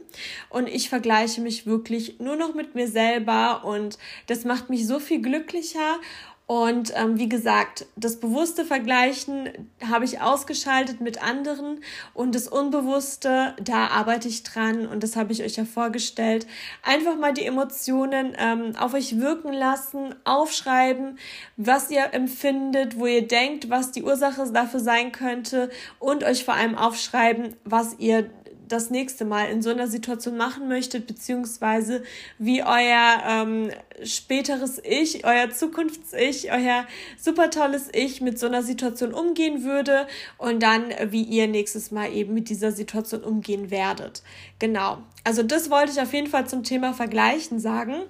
Und 0.50 0.68
ich 0.68 0.90
vergleiche 0.90 1.42
mich 1.42 1.66
wirklich 1.66 2.20
nur 2.20 2.36
noch 2.36 2.54
mit 2.54 2.76
mir 2.76 2.88
selber 2.88 3.64
und 3.66 3.98
das 4.28 4.46
macht 4.46 4.70
mich 4.70 4.88
so 4.88 5.00
viel 5.00 5.22
glücklicher 5.22 6.00
und 6.48 6.94
ähm, 6.96 7.18
wie 7.18 7.28
gesagt, 7.28 7.88
das 7.96 8.20
bewusste 8.20 8.66
Vergleichen 8.66 9.50
habe 9.84 10.06
ich 10.06 10.22
ausgeschaltet 10.22 11.02
mit 11.02 11.24
anderen 11.24 11.80
und 12.14 12.36
das 12.36 12.48
Unbewusste, 12.48 13.56
da 13.64 13.88
arbeite 13.88 14.28
ich 14.28 14.44
dran 14.44 14.86
und 14.86 15.02
das 15.02 15.16
habe 15.16 15.34
ich 15.34 15.44
euch 15.44 15.56
ja 15.56 15.66
vorgestellt. 15.66 16.46
Einfach 16.84 17.18
mal 17.18 17.34
die 17.34 17.46
Emotionen 17.46 18.38
ähm, 18.38 18.76
auf 18.78 18.94
euch 18.94 19.20
wirken 19.20 19.54
lassen, 19.54 20.14
aufschreiben, 20.24 21.18
was 21.58 21.90
ihr 21.90 22.14
empfindet, 22.14 23.00
wo 23.00 23.08
ihr 23.08 23.28
denkt, 23.28 23.72
was 23.72 23.92
die 23.92 24.04
Ursache 24.04 24.48
dafür 24.52 24.80
sein 24.80 25.12
könnte 25.12 25.72
und 25.98 26.24
euch 26.24 26.46
vor 26.46 26.54
allem 26.54 26.78
aufschreiben, 26.78 27.56
was 27.64 27.98
ihr 27.98 28.30
das 28.68 28.90
nächste 28.90 29.26
Mal 29.26 29.46
in 29.50 29.62
so 29.62 29.70
einer 29.70 29.88
Situation 29.88 30.38
machen 30.38 30.68
möchtet, 30.68 31.08
beziehungsweise 31.08 32.04
wie 32.38 32.64
euer 32.64 33.24
ähm, 33.28 33.70
späteres 34.04 34.82
Ich, 34.84 35.26
euer 35.26 35.50
Zukunfts-Ich, 35.50 36.52
euer 36.52 36.86
super 37.18 37.50
tolles 37.50 37.90
Ich 37.94 38.22
mit 38.22 38.40
so 38.40 38.48
einer 38.48 38.64
Situation 38.64 39.14
umgehen 39.14 39.64
würde 39.64 40.08
und 40.38 40.62
dann, 40.62 40.94
wie 41.10 41.24
ihr 41.24 41.48
nächstes 41.48 41.92
Mal 41.92 42.12
eben 42.12 42.34
mit 42.34 42.50
dieser 42.50 42.72
Situation 42.72 43.24
umgehen 43.24 43.72
werdet. 43.72 44.24
Genau. 44.60 45.00
Also 45.24 45.44
das 45.44 45.70
wollte 45.70 45.92
ich 45.92 46.02
auf 46.02 46.14
jeden 46.14 46.28
Fall 46.28 46.48
zum 46.48 46.64
Thema 46.64 46.94
Vergleichen 46.94 47.60
sagen. 47.60 48.04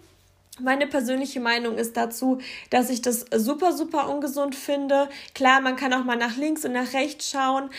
Meine 0.61 0.87
persönliche 0.87 1.41
Meinung 1.41 1.77
ist 1.77 1.97
dazu, 1.97 2.37
dass 2.69 2.89
ich 2.89 3.01
das 3.01 3.25
super, 3.35 3.73
super 3.73 4.07
ungesund 4.07 4.55
finde. 4.55 5.09
Klar, 5.33 5.59
man 5.59 5.75
kann 5.75 5.93
auch 5.93 6.05
mal 6.05 6.15
nach 6.15 6.37
links 6.37 6.63
und 6.63 6.71
nach 6.71 6.93
rechts 6.93 7.29
schauen, 7.29 7.69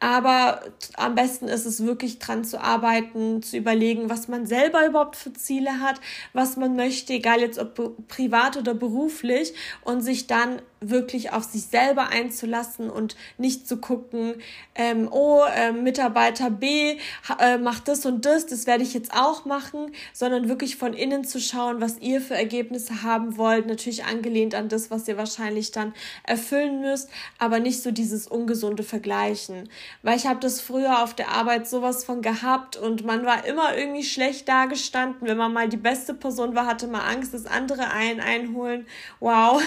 aber 0.00 0.60
am 0.98 1.14
besten 1.14 1.48
ist 1.48 1.64
es 1.64 1.86
wirklich 1.86 2.18
dran 2.18 2.44
zu 2.44 2.60
arbeiten, 2.60 3.42
zu 3.42 3.56
überlegen, 3.56 4.10
was 4.10 4.28
man 4.28 4.44
selber 4.44 4.86
überhaupt 4.86 5.16
für 5.16 5.32
Ziele 5.32 5.80
hat, 5.80 5.98
was 6.34 6.58
man 6.58 6.76
möchte, 6.76 7.14
egal 7.14 7.40
jetzt 7.40 7.58
ob 7.58 8.06
privat 8.06 8.58
oder 8.58 8.74
beruflich, 8.74 9.54
und 9.82 10.02
sich 10.02 10.26
dann 10.26 10.60
wirklich 10.90 11.32
auf 11.32 11.44
sich 11.44 11.66
selber 11.66 12.08
einzulassen 12.08 12.90
und 12.90 13.16
nicht 13.38 13.66
zu 13.66 13.78
gucken, 13.78 14.34
ähm, 14.74 15.08
oh, 15.10 15.42
äh, 15.44 15.72
Mitarbeiter 15.72 16.50
B 16.50 16.98
äh, 17.40 17.58
macht 17.58 17.88
das 17.88 18.06
und 18.06 18.24
das, 18.24 18.46
das 18.46 18.66
werde 18.66 18.82
ich 18.82 18.94
jetzt 18.94 19.12
auch 19.12 19.44
machen, 19.44 19.92
sondern 20.12 20.48
wirklich 20.48 20.76
von 20.76 20.92
innen 20.92 21.24
zu 21.24 21.40
schauen, 21.40 21.80
was 21.80 21.98
ihr 21.98 22.20
für 22.20 22.34
Ergebnisse 22.34 23.02
haben 23.02 23.36
wollt, 23.36 23.66
natürlich 23.66 24.04
angelehnt 24.04 24.54
an 24.54 24.68
das, 24.68 24.90
was 24.90 25.08
ihr 25.08 25.16
wahrscheinlich 25.16 25.70
dann 25.70 25.94
erfüllen 26.24 26.80
müsst, 26.80 27.08
aber 27.38 27.60
nicht 27.60 27.82
so 27.82 27.90
dieses 27.90 28.26
ungesunde 28.26 28.82
Vergleichen, 28.82 29.68
weil 30.02 30.16
ich 30.16 30.26
habe 30.26 30.40
das 30.40 30.60
früher 30.60 31.02
auf 31.02 31.14
der 31.14 31.30
Arbeit 31.30 31.68
sowas 31.68 32.04
von 32.04 32.22
gehabt 32.22 32.76
und 32.76 33.04
man 33.04 33.24
war 33.24 33.44
immer 33.44 33.76
irgendwie 33.76 34.04
schlecht 34.04 34.48
dagestanden, 34.48 35.28
wenn 35.28 35.36
man 35.36 35.52
mal 35.52 35.68
die 35.68 35.76
beste 35.76 36.14
Person 36.14 36.54
war, 36.54 36.66
hatte 36.66 36.86
man 36.86 37.02
Angst, 37.02 37.34
dass 37.34 37.46
andere 37.46 37.90
einen 37.90 38.20
einholen. 38.20 38.86
Wow. 39.20 39.62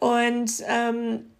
Und 0.00 0.43
ähm, 0.66 1.33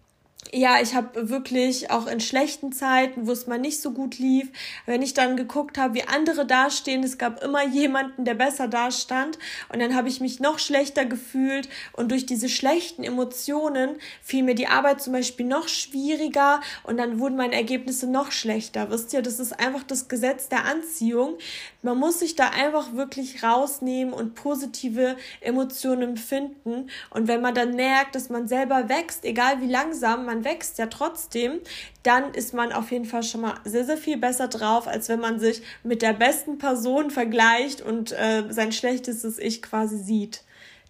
ja, 0.53 0.79
ich 0.81 0.93
habe 0.95 1.29
wirklich 1.29 1.91
auch 1.91 2.07
in 2.07 2.19
schlechten 2.19 2.71
Zeiten, 2.71 3.27
wo 3.27 3.31
es 3.31 3.47
mal 3.47 3.57
nicht 3.57 3.81
so 3.81 3.91
gut 3.91 4.19
lief, 4.19 4.49
wenn 4.85 5.01
ich 5.01 5.13
dann 5.13 5.37
geguckt 5.37 5.77
habe, 5.77 5.95
wie 5.95 6.03
andere 6.03 6.45
dastehen, 6.45 7.03
es 7.03 7.17
gab 7.17 7.43
immer 7.43 7.65
jemanden, 7.65 8.25
der 8.25 8.35
besser 8.35 8.67
dastand 8.67 9.39
und 9.69 9.79
dann 9.79 9.95
habe 9.95 10.07
ich 10.07 10.21
mich 10.21 10.39
noch 10.39 10.59
schlechter 10.59 11.05
gefühlt 11.05 11.67
und 11.93 12.11
durch 12.11 12.25
diese 12.25 12.47
schlechten 12.47 13.03
Emotionen 13.03 13.95
fiel 14.21 14.43
mir 14.43 14.55
die 14.55 14.67
Arbeit 14.67 15.01
zum 15.01 15.13
Beispiel 15.13 15.45
noch 15.45 15.67
schwieriger 15.67 16.61
und 16.83 16.97
dann 16.97 17.19
wurden 17.19 17.35
meine 17.35 17.55
Ergebnisse 17.55 18.07
noch 18.07 18.31
schlechter. 18.31 18.89
Wisst 18.91 19.13
ihr, 19.13 19.21
das 19.21 19.39
ist 19.39 19.59
einfach 19.59 19.83
das 19.83 20.07
Gesetz 20.07 20.47
der 20.47 20.65
Anziehung. 20.65 21.37
Man 21.81 21.97
muss 21.97 22.19
sich 22.19 22.35
da 22.35 22.49
einfach 22.49 22.93
wirklich 22.93 23.43
rausnehmen 23.43 24.13
und 24.13 24.35
positive 24.35 25.17
Emotionen 25.41 26.03
empfinden 26.03 26.89
und 27.09 27.27
wenn 27.27 27.41
man 27.41 27.55
dann 27.55 27.75
merkt, 27.75 28.15
dass 28.15 28.29
man 28.29 28.47
selber 28.47 28.89
wächst, 28.89 29.25
egal 29.25 29.61
wie 29.61 29.67
langsam, 29.67 30.25
man 30.25 30.34
wächst 30.43 30.77
ja 30.77 30.87
trotzdem, 30.87 31.59
dann 32.03 32.33
ist 32.33 32.53
man 32.53 32.71
auf 32.71 32.91
jeden 32.91 33.05
Fall 33.05 33.23
schon 33.23 33.41
mal 33.41 33.55
sehr, 33.63 33.85
sehr 33.85 33.97
viel 33.97 34.17
besser 34.17 34.47
drauf, 34.47 34.87
als 34.87 35.09
wenn 35.09 35.19
man 35.19 35.39
sich 35.39 35.61
mit 35.83 36.01
der 36.01 36.13
besten 36.13 36.57
Person 36.57 37.11
vergleicht 37.11 37.81
und 37.81 38.11
äh, 38.11 38.43
sein 38.49 38.71
schlechtestes 38.71 39.37
Ich 39.39 39.61
quasi 39.61 39.97
sieht. 39.97 40.44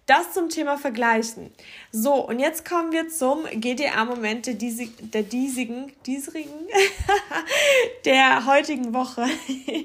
Das 0.06 0.32
zum 0.32 0.48
Thema 0.50 0.78
Vergleichen. 0.78 1.50
So, 1.90 2.14
und 2.14 2.38
jetzt 2.38 2.64
kommen 2.64 2.92
wir 2.92 3.08
zum 3.08 3.44
GDA-Moment 3.52 4.46
der, 4.46 4.54
diesig, 4.54 4.92
diesigen, 5.10 5.92
der 8.04 8.46
heutigen 8.46 8.94
Woche. 8.94 9.24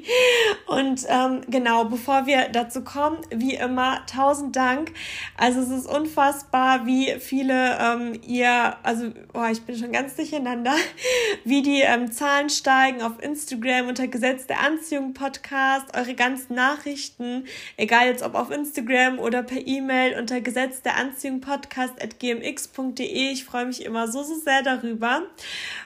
und 0.67 1.03
ähm, 1.09 1.41
genau, 1.49 1.85
bevor 1.85 2.27
wir 2.27 2.49
dazu 2.49 2.83
kommen, 2.83 3.17
wie 3.31 3.55
immer, 3.55 4.05
tausend 4.05 4.55
Dank. 4.55 4.91
Also 5.37 5.59
es 5.61 5.69
ist 5.69 5.87
unfassbar, 5.87 6.85
wie 6.85 7.15
viele 7.19 7.79
ähm, 7.79 8.19
ihr, 8.23 8.75
also 8.83 9.07
oh, 9.33 9.47
ich 9.51 9.63
bin 9.63 9.75
schon 9.75 9.91
ganz 9.91 10.15
durcheinander, 10.15 10.75
wie 11.45 11.63
die 11.63 11.81
ähm, 11.81 12.11
Zahlen 12.11 12.51
steigen 12.51 13.01
auf 13.01 13.19
Instagram 13.23 13.87
unter 13.87 14.07
Gesetz 14.07 14.45
der 14.45 14.59
Anziehung 14.59 15.15
Podcast, 15.15 15.97
eure 15.97 16.13
ganzen 16.13 16.53
Nachrichten, 16.53 17.45
egal 17.75 18.05
jetzt 18.05 18.21
ob 18.21 18.35
auf 18.35 18.51
Instagram 18.51 19.17
oder 19.17 19.41
per 19.41 19.65
E-Mail 19.65 20.10
Mail 20.11 20.19
unter 20.19 20.41
Gesetz 20.41 20.81
der 20.81 20.97
Anziehung 20.97 21.41
Podcast 21.41 22.01
at 22.01 22.19
gmx.de. 22.19 23.31
Ich 23.31 23.45
freue 23.45 23.65
mich 23.65 23.83
immer 23.85 24.07
so, 24.07 24.23
so 24.23 24.35
sehr 24.35 24.61
darüber. 24.61 25.23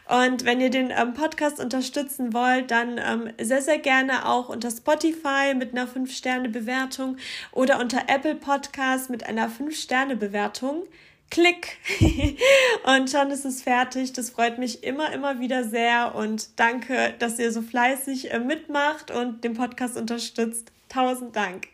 Und 0.07 0.45
wenn 0.45 0.61
ihr 0.61 0.69
den 0.69 0.91
ähm, 0.91 1.13
Podcast 1.13 1.59
unterstützen 1.59 2.33
wollt, 2.33 2.71
dann 2.71 2.97
ähm, 2.97 3.31
sehr, 3.41 3.61
sehr 3.61 3.79
gerne 3.79 4.27
auch 4.27 4.49
unter 4.49 4.71
Spotify 4.71 5.53
mit 5.55 5.71
einer 5.71 5.87
5-Sterne-Bewertung 5.87 7.17
oder 7.51 7.79
unter 7.79 8.03
Apple 8.07 8.35
Podcast 8.35 9.09
mit 9.09 9.25
einer 9.25 9.49
5-Sterne-Bewertung. 9.49 10.83
Klick! 11.31 11.77
und 12.83 13.09
schon 13.09 13.31
ist 13.31 13.45
es 13.45 13.63
fertig. 13.63 14.13
Das 14.13 14.29
freut 14.29 14.57
mich 14.57 14.83
immer, 14.83 15.11
immer 15.11 15.39
wieder 15.39 15.63
sehr 15.63 16.15
und 16.15 16.59
danke, 16.59 17.13
dass 17.19 17.39
ihr 17.39 17.51
so 17.51 17.61
fleißig 17.61 18.31
äh, 18.31 18.39
mitmacht 18.39 19.11
und 19.11 19.43
den 19.43 19.55
Podcast 19.55 19.97
unterstützt. 19.97 20.71
Tausend 20.95 21.35
Dank. 21.35 21.67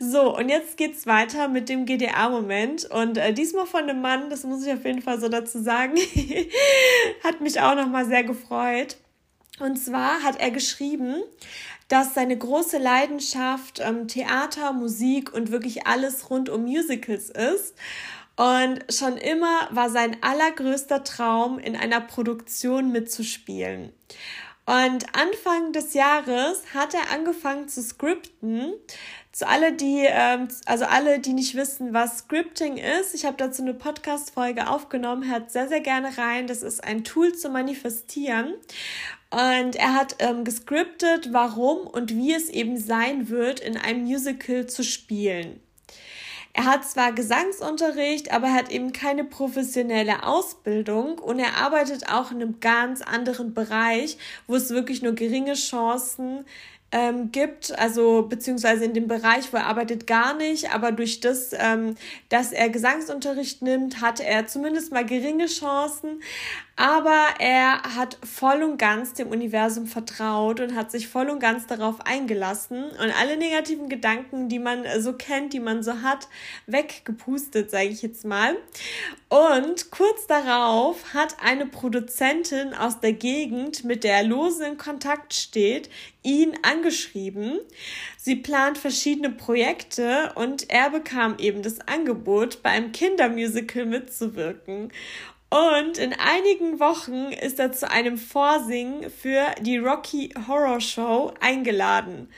So, 0.00 0.36
und 0.36 0.48
jetzt 0.48 0.76
geht's 0.76 1.06
weiter 1.06 1.46
mit 1.46 1.68
dem 1.68 1.86
GDA-Moment. 1.86 2.86
Und 2.86 3.16
äh, 3.16 3.32
diesmal 3.32 3.66
von 3.66 3.84
einem 3.84 4.00
Mann, 4.00 4.30
das 4.30 4.42
muss 4.42 4.66
ich 4.66 4.72
auf 4.72 4.84
jeden 4.84 5.00
Fall 5.00 5.20
so 5.20 5.28
dazu 5.28 5.62
sagen, 5.62 5.96
hat 7.22 7.40
mich 7.40 7.60
auch 7.60 7.76
nochmal 7.76 8.04
sehr 8.04 8.24
gefreut. 8.24 8.96
Und 9.60 9.76
zwar 9.76 10.24
hat 10.24 10.40
er 10.40 10.50
geschrieben, 10.50 11.22
dass 11.86 12.14
seine 12.14 12.36
große 12.36 12.78
Leidenschaft 12.78 13.78
ähm, 13.78 14.08
Theater, 14.08 14.72
Musik 14.72 15.32
und 15.32 15.52
wirklich 15.52 15.86
alles 15.86 16.28
rund 16.28 16.48
um 16.48 16.64
Musicals 16.64 17.30
ist. 17.30 17.76
Und 18.34 18.84
schon 18.92 19.18
immer 19.18 19.68
war 19.70 19.88
sein 19.88 20.16
allergrößter 20.20 21.04
Traum, 21.04 21.60
in 21.60 21.76
einer 21.76 22.00
Produktion 22.00 22.90
mitzuspielen. 22.90 23.92
Und 24.68 25.06
Anfang 25.16 25.72
des 25.72 25.94
Jahres 25.94 26.74
hat 26.74 26.92
er 26.92 27.10
angefangen 27.10 27.68
zu 27.68 27.82
scripten. 27.82 28.74
Zu 29.32 29.48
alle, 29.48 29.72
die, 29.72 30.04
ähm, 30.06 30.48
also 30.66 30.84
alle, 30.84 31.20
die 31.20 31.32
nicht 31.32 31.54
wissen, 31.54 31.94
was 31.94 32.18
Scripting 32.18 32.76
ist, 32.76 33.14
ich 33.14 33.24
habe 33.24 33.38
dazu 33.38 33.62
eine 33.62 33.72
Podcast-Folge 33.72 34.68
aufgenommen, 34.68 35.30
hört 35.30 35.50
sehr, 35.50 35.68
sehr 35.68 35.80
gerne 35.80 36.18
rein. 36.18 36.48
Das 36.48 36.62
ist 36.62 36.84
ein 36.84 37.02
Tool 37.02 37.34
zu 37.34 37.48
manifestieren. 37.48 38.52
Und 39.30 39.74
er 39.74 39.94
hat 39.94 40.16
ähm, 40.18 40.44
gescriptet, 40.44 41.32
warum 41.32 41.86
und 41.86 42.14
wie 42.14 42.34
es 42.34 42.50
eben 42.50 42.76
sein 42.76 43.30
wird, 43.30 43.60
in 43.60 43.78
einem 43.78 44.02
Musical 44.02 44.66
zu 44.66 44.84
spielen. 44.84 45.62
Er 46.58 46.64
hat 46.64 46.84
zwar 46.84 47.12
Gesangsunterricht, 47.12 48.32
aber 48.32 48.48
er 48.48 48.54
hat 48.54 48.72
eben 48.72 48.90
keine 48.90 49.22
professionelle 49.22 50.24
Ausbildung 50.24 51.20
und 51.20 51.38
er 51.38 51.56
arbeitet 51.58 52.10
auch 52.10 52.32
in 52.32 52.42
einem 52.42 52.58
ganz 52.58 53.00
anderen 53.00 53.54
Bereich, 53.54 54.18
wo 54.48 54.56
es 54.56 54.70
wirklich 54.70 55.00
nur 55.00 55.12
geringe 55.12 55.54
Chancen 55.54 56.44
ähm, 56.90 57.30
gibt, 57.32 57.78
also 57.78 58.22
beziehungsweise 58.22 58.84
in 58.84 58.94
dem 58.94 59.08
Bereich, 59.08 59.52
wo 59.52 59.58
er 59.58 59.66
arbeitet, 59.66 60.06
gar 60.06 60.34
nicht, 60.34 60.72
aber 60.72 60.90
durch 60.90 61.20
das, 61.20 61.50
ähm, 61.52 61.96
dass 62.30 62.52
er 62.52 62.70
Gesangsunterricht 62.70 63.60
nimmt, 63.60 64.00
hat 64.00 64.20
er 64.20 64.46
zumindest 64.46 64.90
mal 64.90 65.04
geringe 65.04 65.46
Chancen. 65.46 66.22
Aber 66.76 67.26
er 67.40 67.82
hat 67.96 68.18
voll 68.24 68.62
und 68.62 68.78
ganz 68.78 69.12
dem 69.12 69.30
Universum 69.30 69.86
vertraut 69.86 70.60
und 70.60 70.76
hat 70.76 70.92
sich 70.92 71.08
voll 71.08 71.28
und 71.28 71.40
ganz 71.40 71.66
darauf 71.66 72.06
eingelassen 72.06 72.84
und 72.84 73.20
alle 73.20 73.36
negativen 73.36 73.88
Gedanken, 73.88 74.48
die 74.48 74.60
man 74.60 74.84
so 75.00 75.12
kennt, 75.12 75.52
die 75.52 75.60
man 75.60 75.82
so 75.82 76.02
hat, 76.02 76.28
weggepustet, 76.66 77.72
sage 77.72 77.88
ich 77.88 78.02
jetzt 78.02 78.24
mal. 78.24 78.56
Und 79.28 79.90
kurz 79.90 80.28
darauf 80.28 81.14
hat 81.14 81.36
eine 81.42 81.66
Produzentin 81.66 82.72
aus 82.74 83.00
der 83.00 83.12
Gegend, 83.12 83.82
mit 83.84 84.04
der 84.04 84.18
er 84.18 84.22
lose 84.22 84.64
in 84.64 84.78
Kontakt 84.78 85.34
steht, 85.34 85.90
ihn 86.28 86.52
angeschrieben. 86.62 87.58
Sie 88.18 88.36
plant 88.36 88.76
verschiedene 88.76 89.30
Projekte 89.30 90.32
und 90.34 90.70
er 90.70 90.90
bekam 90.90 91.36
eben 91.38 91.62
das 91.62 91.80
Angebot, 91.88 92.62
bei 92.62 92.70
einem 92.70 92.92
Kindermusical 92.92 93.86
mitzuwirken. 93.86 94.92
Und 95.50 95.96
in 95.96 96.12
einigen 96.12 96.78
Wochen 96.78 97.32
ist 97.32 97.58
er 97.58 97.72
zu 97.72 97.90
einem 97.90 98.18
Vorsingen 98.18 99.10
für 99.10 99.46
die 99.62 99.78
Rocky 99.78 100.34
Horror 100.46 100.82
Show 100.82 101.32
eingeladen. 101.40 102.28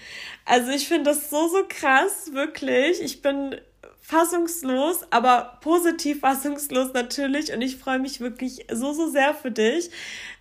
Also 0.44 0.70
ich 0.70 0.86
finde 0.86 1.10
das 1.10 1.28
so, 1.28 1.48
so 1.48 1.64
krass, 1.68 2.32
wirklich. 2.32 3.00
Ich 3.02 3.20
bin 3.20 3.56
fassungslos, 4.00 5.04
aber 5.10 5.58
positiv 5.60 6.20
fassungslos 6.20 6.92
natürlich. 6.92 7.52
Und 7.52 7.62
ich 7.62 7.76
freue 7.76 7.98
mich 7.98 8.20
wirklich 8.20 8.66
so, 8.72 8.92
so 8.92 9.08
sehr 9.08 9.34
für 9.34 9.50
dich. 9.50 9.90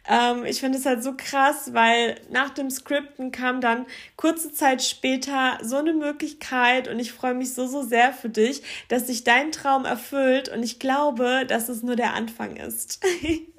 Ähm, 0.08 0.44
ich 0.46 0.60
finde 0.60 0.78
es 0.78 0.86
halt 0.86 1.04
so 1.04 1.14
krass, 1.16 1.74
weil 1.74 2.20
nach 2.32 2.50
dem 2.50 2.72
Skripten 2.72 3.32
kam 3.32 3.62
dann 3.62 3.86
kurze 4.16 4.52
Zeit 4.52 4.82
später 4.82 5.60
so 5.62 5.78
eine 5.78 5.94
Möglichkeit 5.94 6.88
und 6.88 7.00
ich 7.00 7.12
freue 7.12 7.36
mich 7.36 7.54
so, 7.54 7.68
so 7.68 7.84
sehr 7.84 8.12
für 8.12 8.30
dich, 8.30 8.64
dass 8.88 9.08
sich 9.08 9.24
dein 9.24 9.52
Traum 9.52 9.86
erfüllt 9.86 10.50
und 10.50 10.64
ich 10.64 10.80
glaube, 10.80 11.46
dass 11.48 11.70
es 11.70 11.84
nur 11.84 11.96
der 11.96 12.14
Anfang 12.16 12.56
ist. 12.56 13.06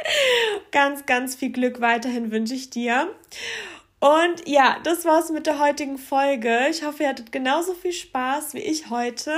ganz, 0.72 1.06
ganz 1.06 1.36
viel 1.36 1.50
Glück 1.50 1.80
weiterhin 1.80 2.32
wünsche 2.32 2.54
ich 2.54 2.70
dir. 2.70 3.08
Und 4.00 4.48
ja, 4.48 4.78
das 4.82 5.04
war's 5.04 5.30
mit 5.30 5.46
der 5.46 5.58
heutigen 5.58 5.98
Folge. 5.98 6.68
Ich 6.70 6.82
hoffe, 6.82 7.02
ihr 7.02 7.10
hattet 7.10 7.32
genauso 7.32 7.74
viel 7.74 7.92
Spaß 7.92 8.54
wie 8.54 8.60
ich 8.60 8.88
heute. 8.88 9.30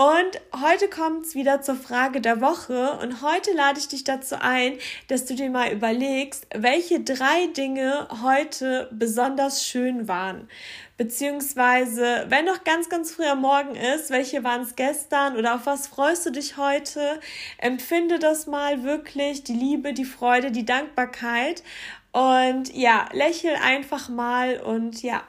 Und 0.00 0.40
heute 0.58 0.88
kommt 0.88 1.26
es 1.26 1.34
wieder 1.34 1.60
zur 1.60 1.74
Frage 1.74 2.22
der 2.22 2.40
Woche 2.40 2.98
und 3.02 3.20
heute 3.20 3.52
lade 3.52 3.78
ich 3.78 3.86
dich 3.86 4.02
dazu 4.02 4.34
ein, 4.40 4.78
dass 5.08 5.26
du 5.26 5.34
dir 5.34 5.50
mal 5.50 5.70
überlegst, 5.70 6.46
welche 6.54 7.00
drei 7.00 7.48
Dinge 7.54 8.08
heute 8.22 8.88
besonders 8.92 9.66
schön 9.66 10.08
waren. 10.08 10.48
Beziehungsweise, 10.96 12.24
wenn 12.28 12.46
noch 12.46 12.64
ganz, 12.64 12.88
ganz 12.88 13.12
früh 13.12 13.26
am 13.26 13.42
Morgen 13.42 13.74
ist, 13.74 14.08
welche 14.08 14.42
waren 14.42 14.62
es 14.62 14.74
gestern 14.74 15.36
oder 15.36 15.56
auf 15.56 15.66
was 15.66 15.88
freust 15.88 16.24
du 16.24 16.30
dich 16.30 16.56
heute? 16.56 17.20
Empfinde 17.58 18.18
das 18.18 18.46
mal 18.46 18.82
wirklich, 18.82 19.44
die 19.44 19.52
Liebe, 19.52 19.92
die 19.92 20.06
Freude, 20.06 20.50
die 20.50 20.64
Dankbarkeit 20.64 21.62
und 22.12 22.74
ja, 22.74 23.08
lächel 23.12 23.54
einfach 23.62 24.08
mal 24.08 24.60
und 24.60 25.02
ja. 25.02 25.22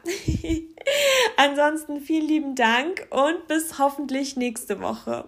Ansonsten 1.38 2.02
vielen 2.02 2.28
lieben 2.28 2.56
Dank 2.56 3.08
und 3.12 3.48
bis 3.48 3.78
hoffentlich 3.78 4.36
nächste 4.36 4.82
Woche. 4.82 5.26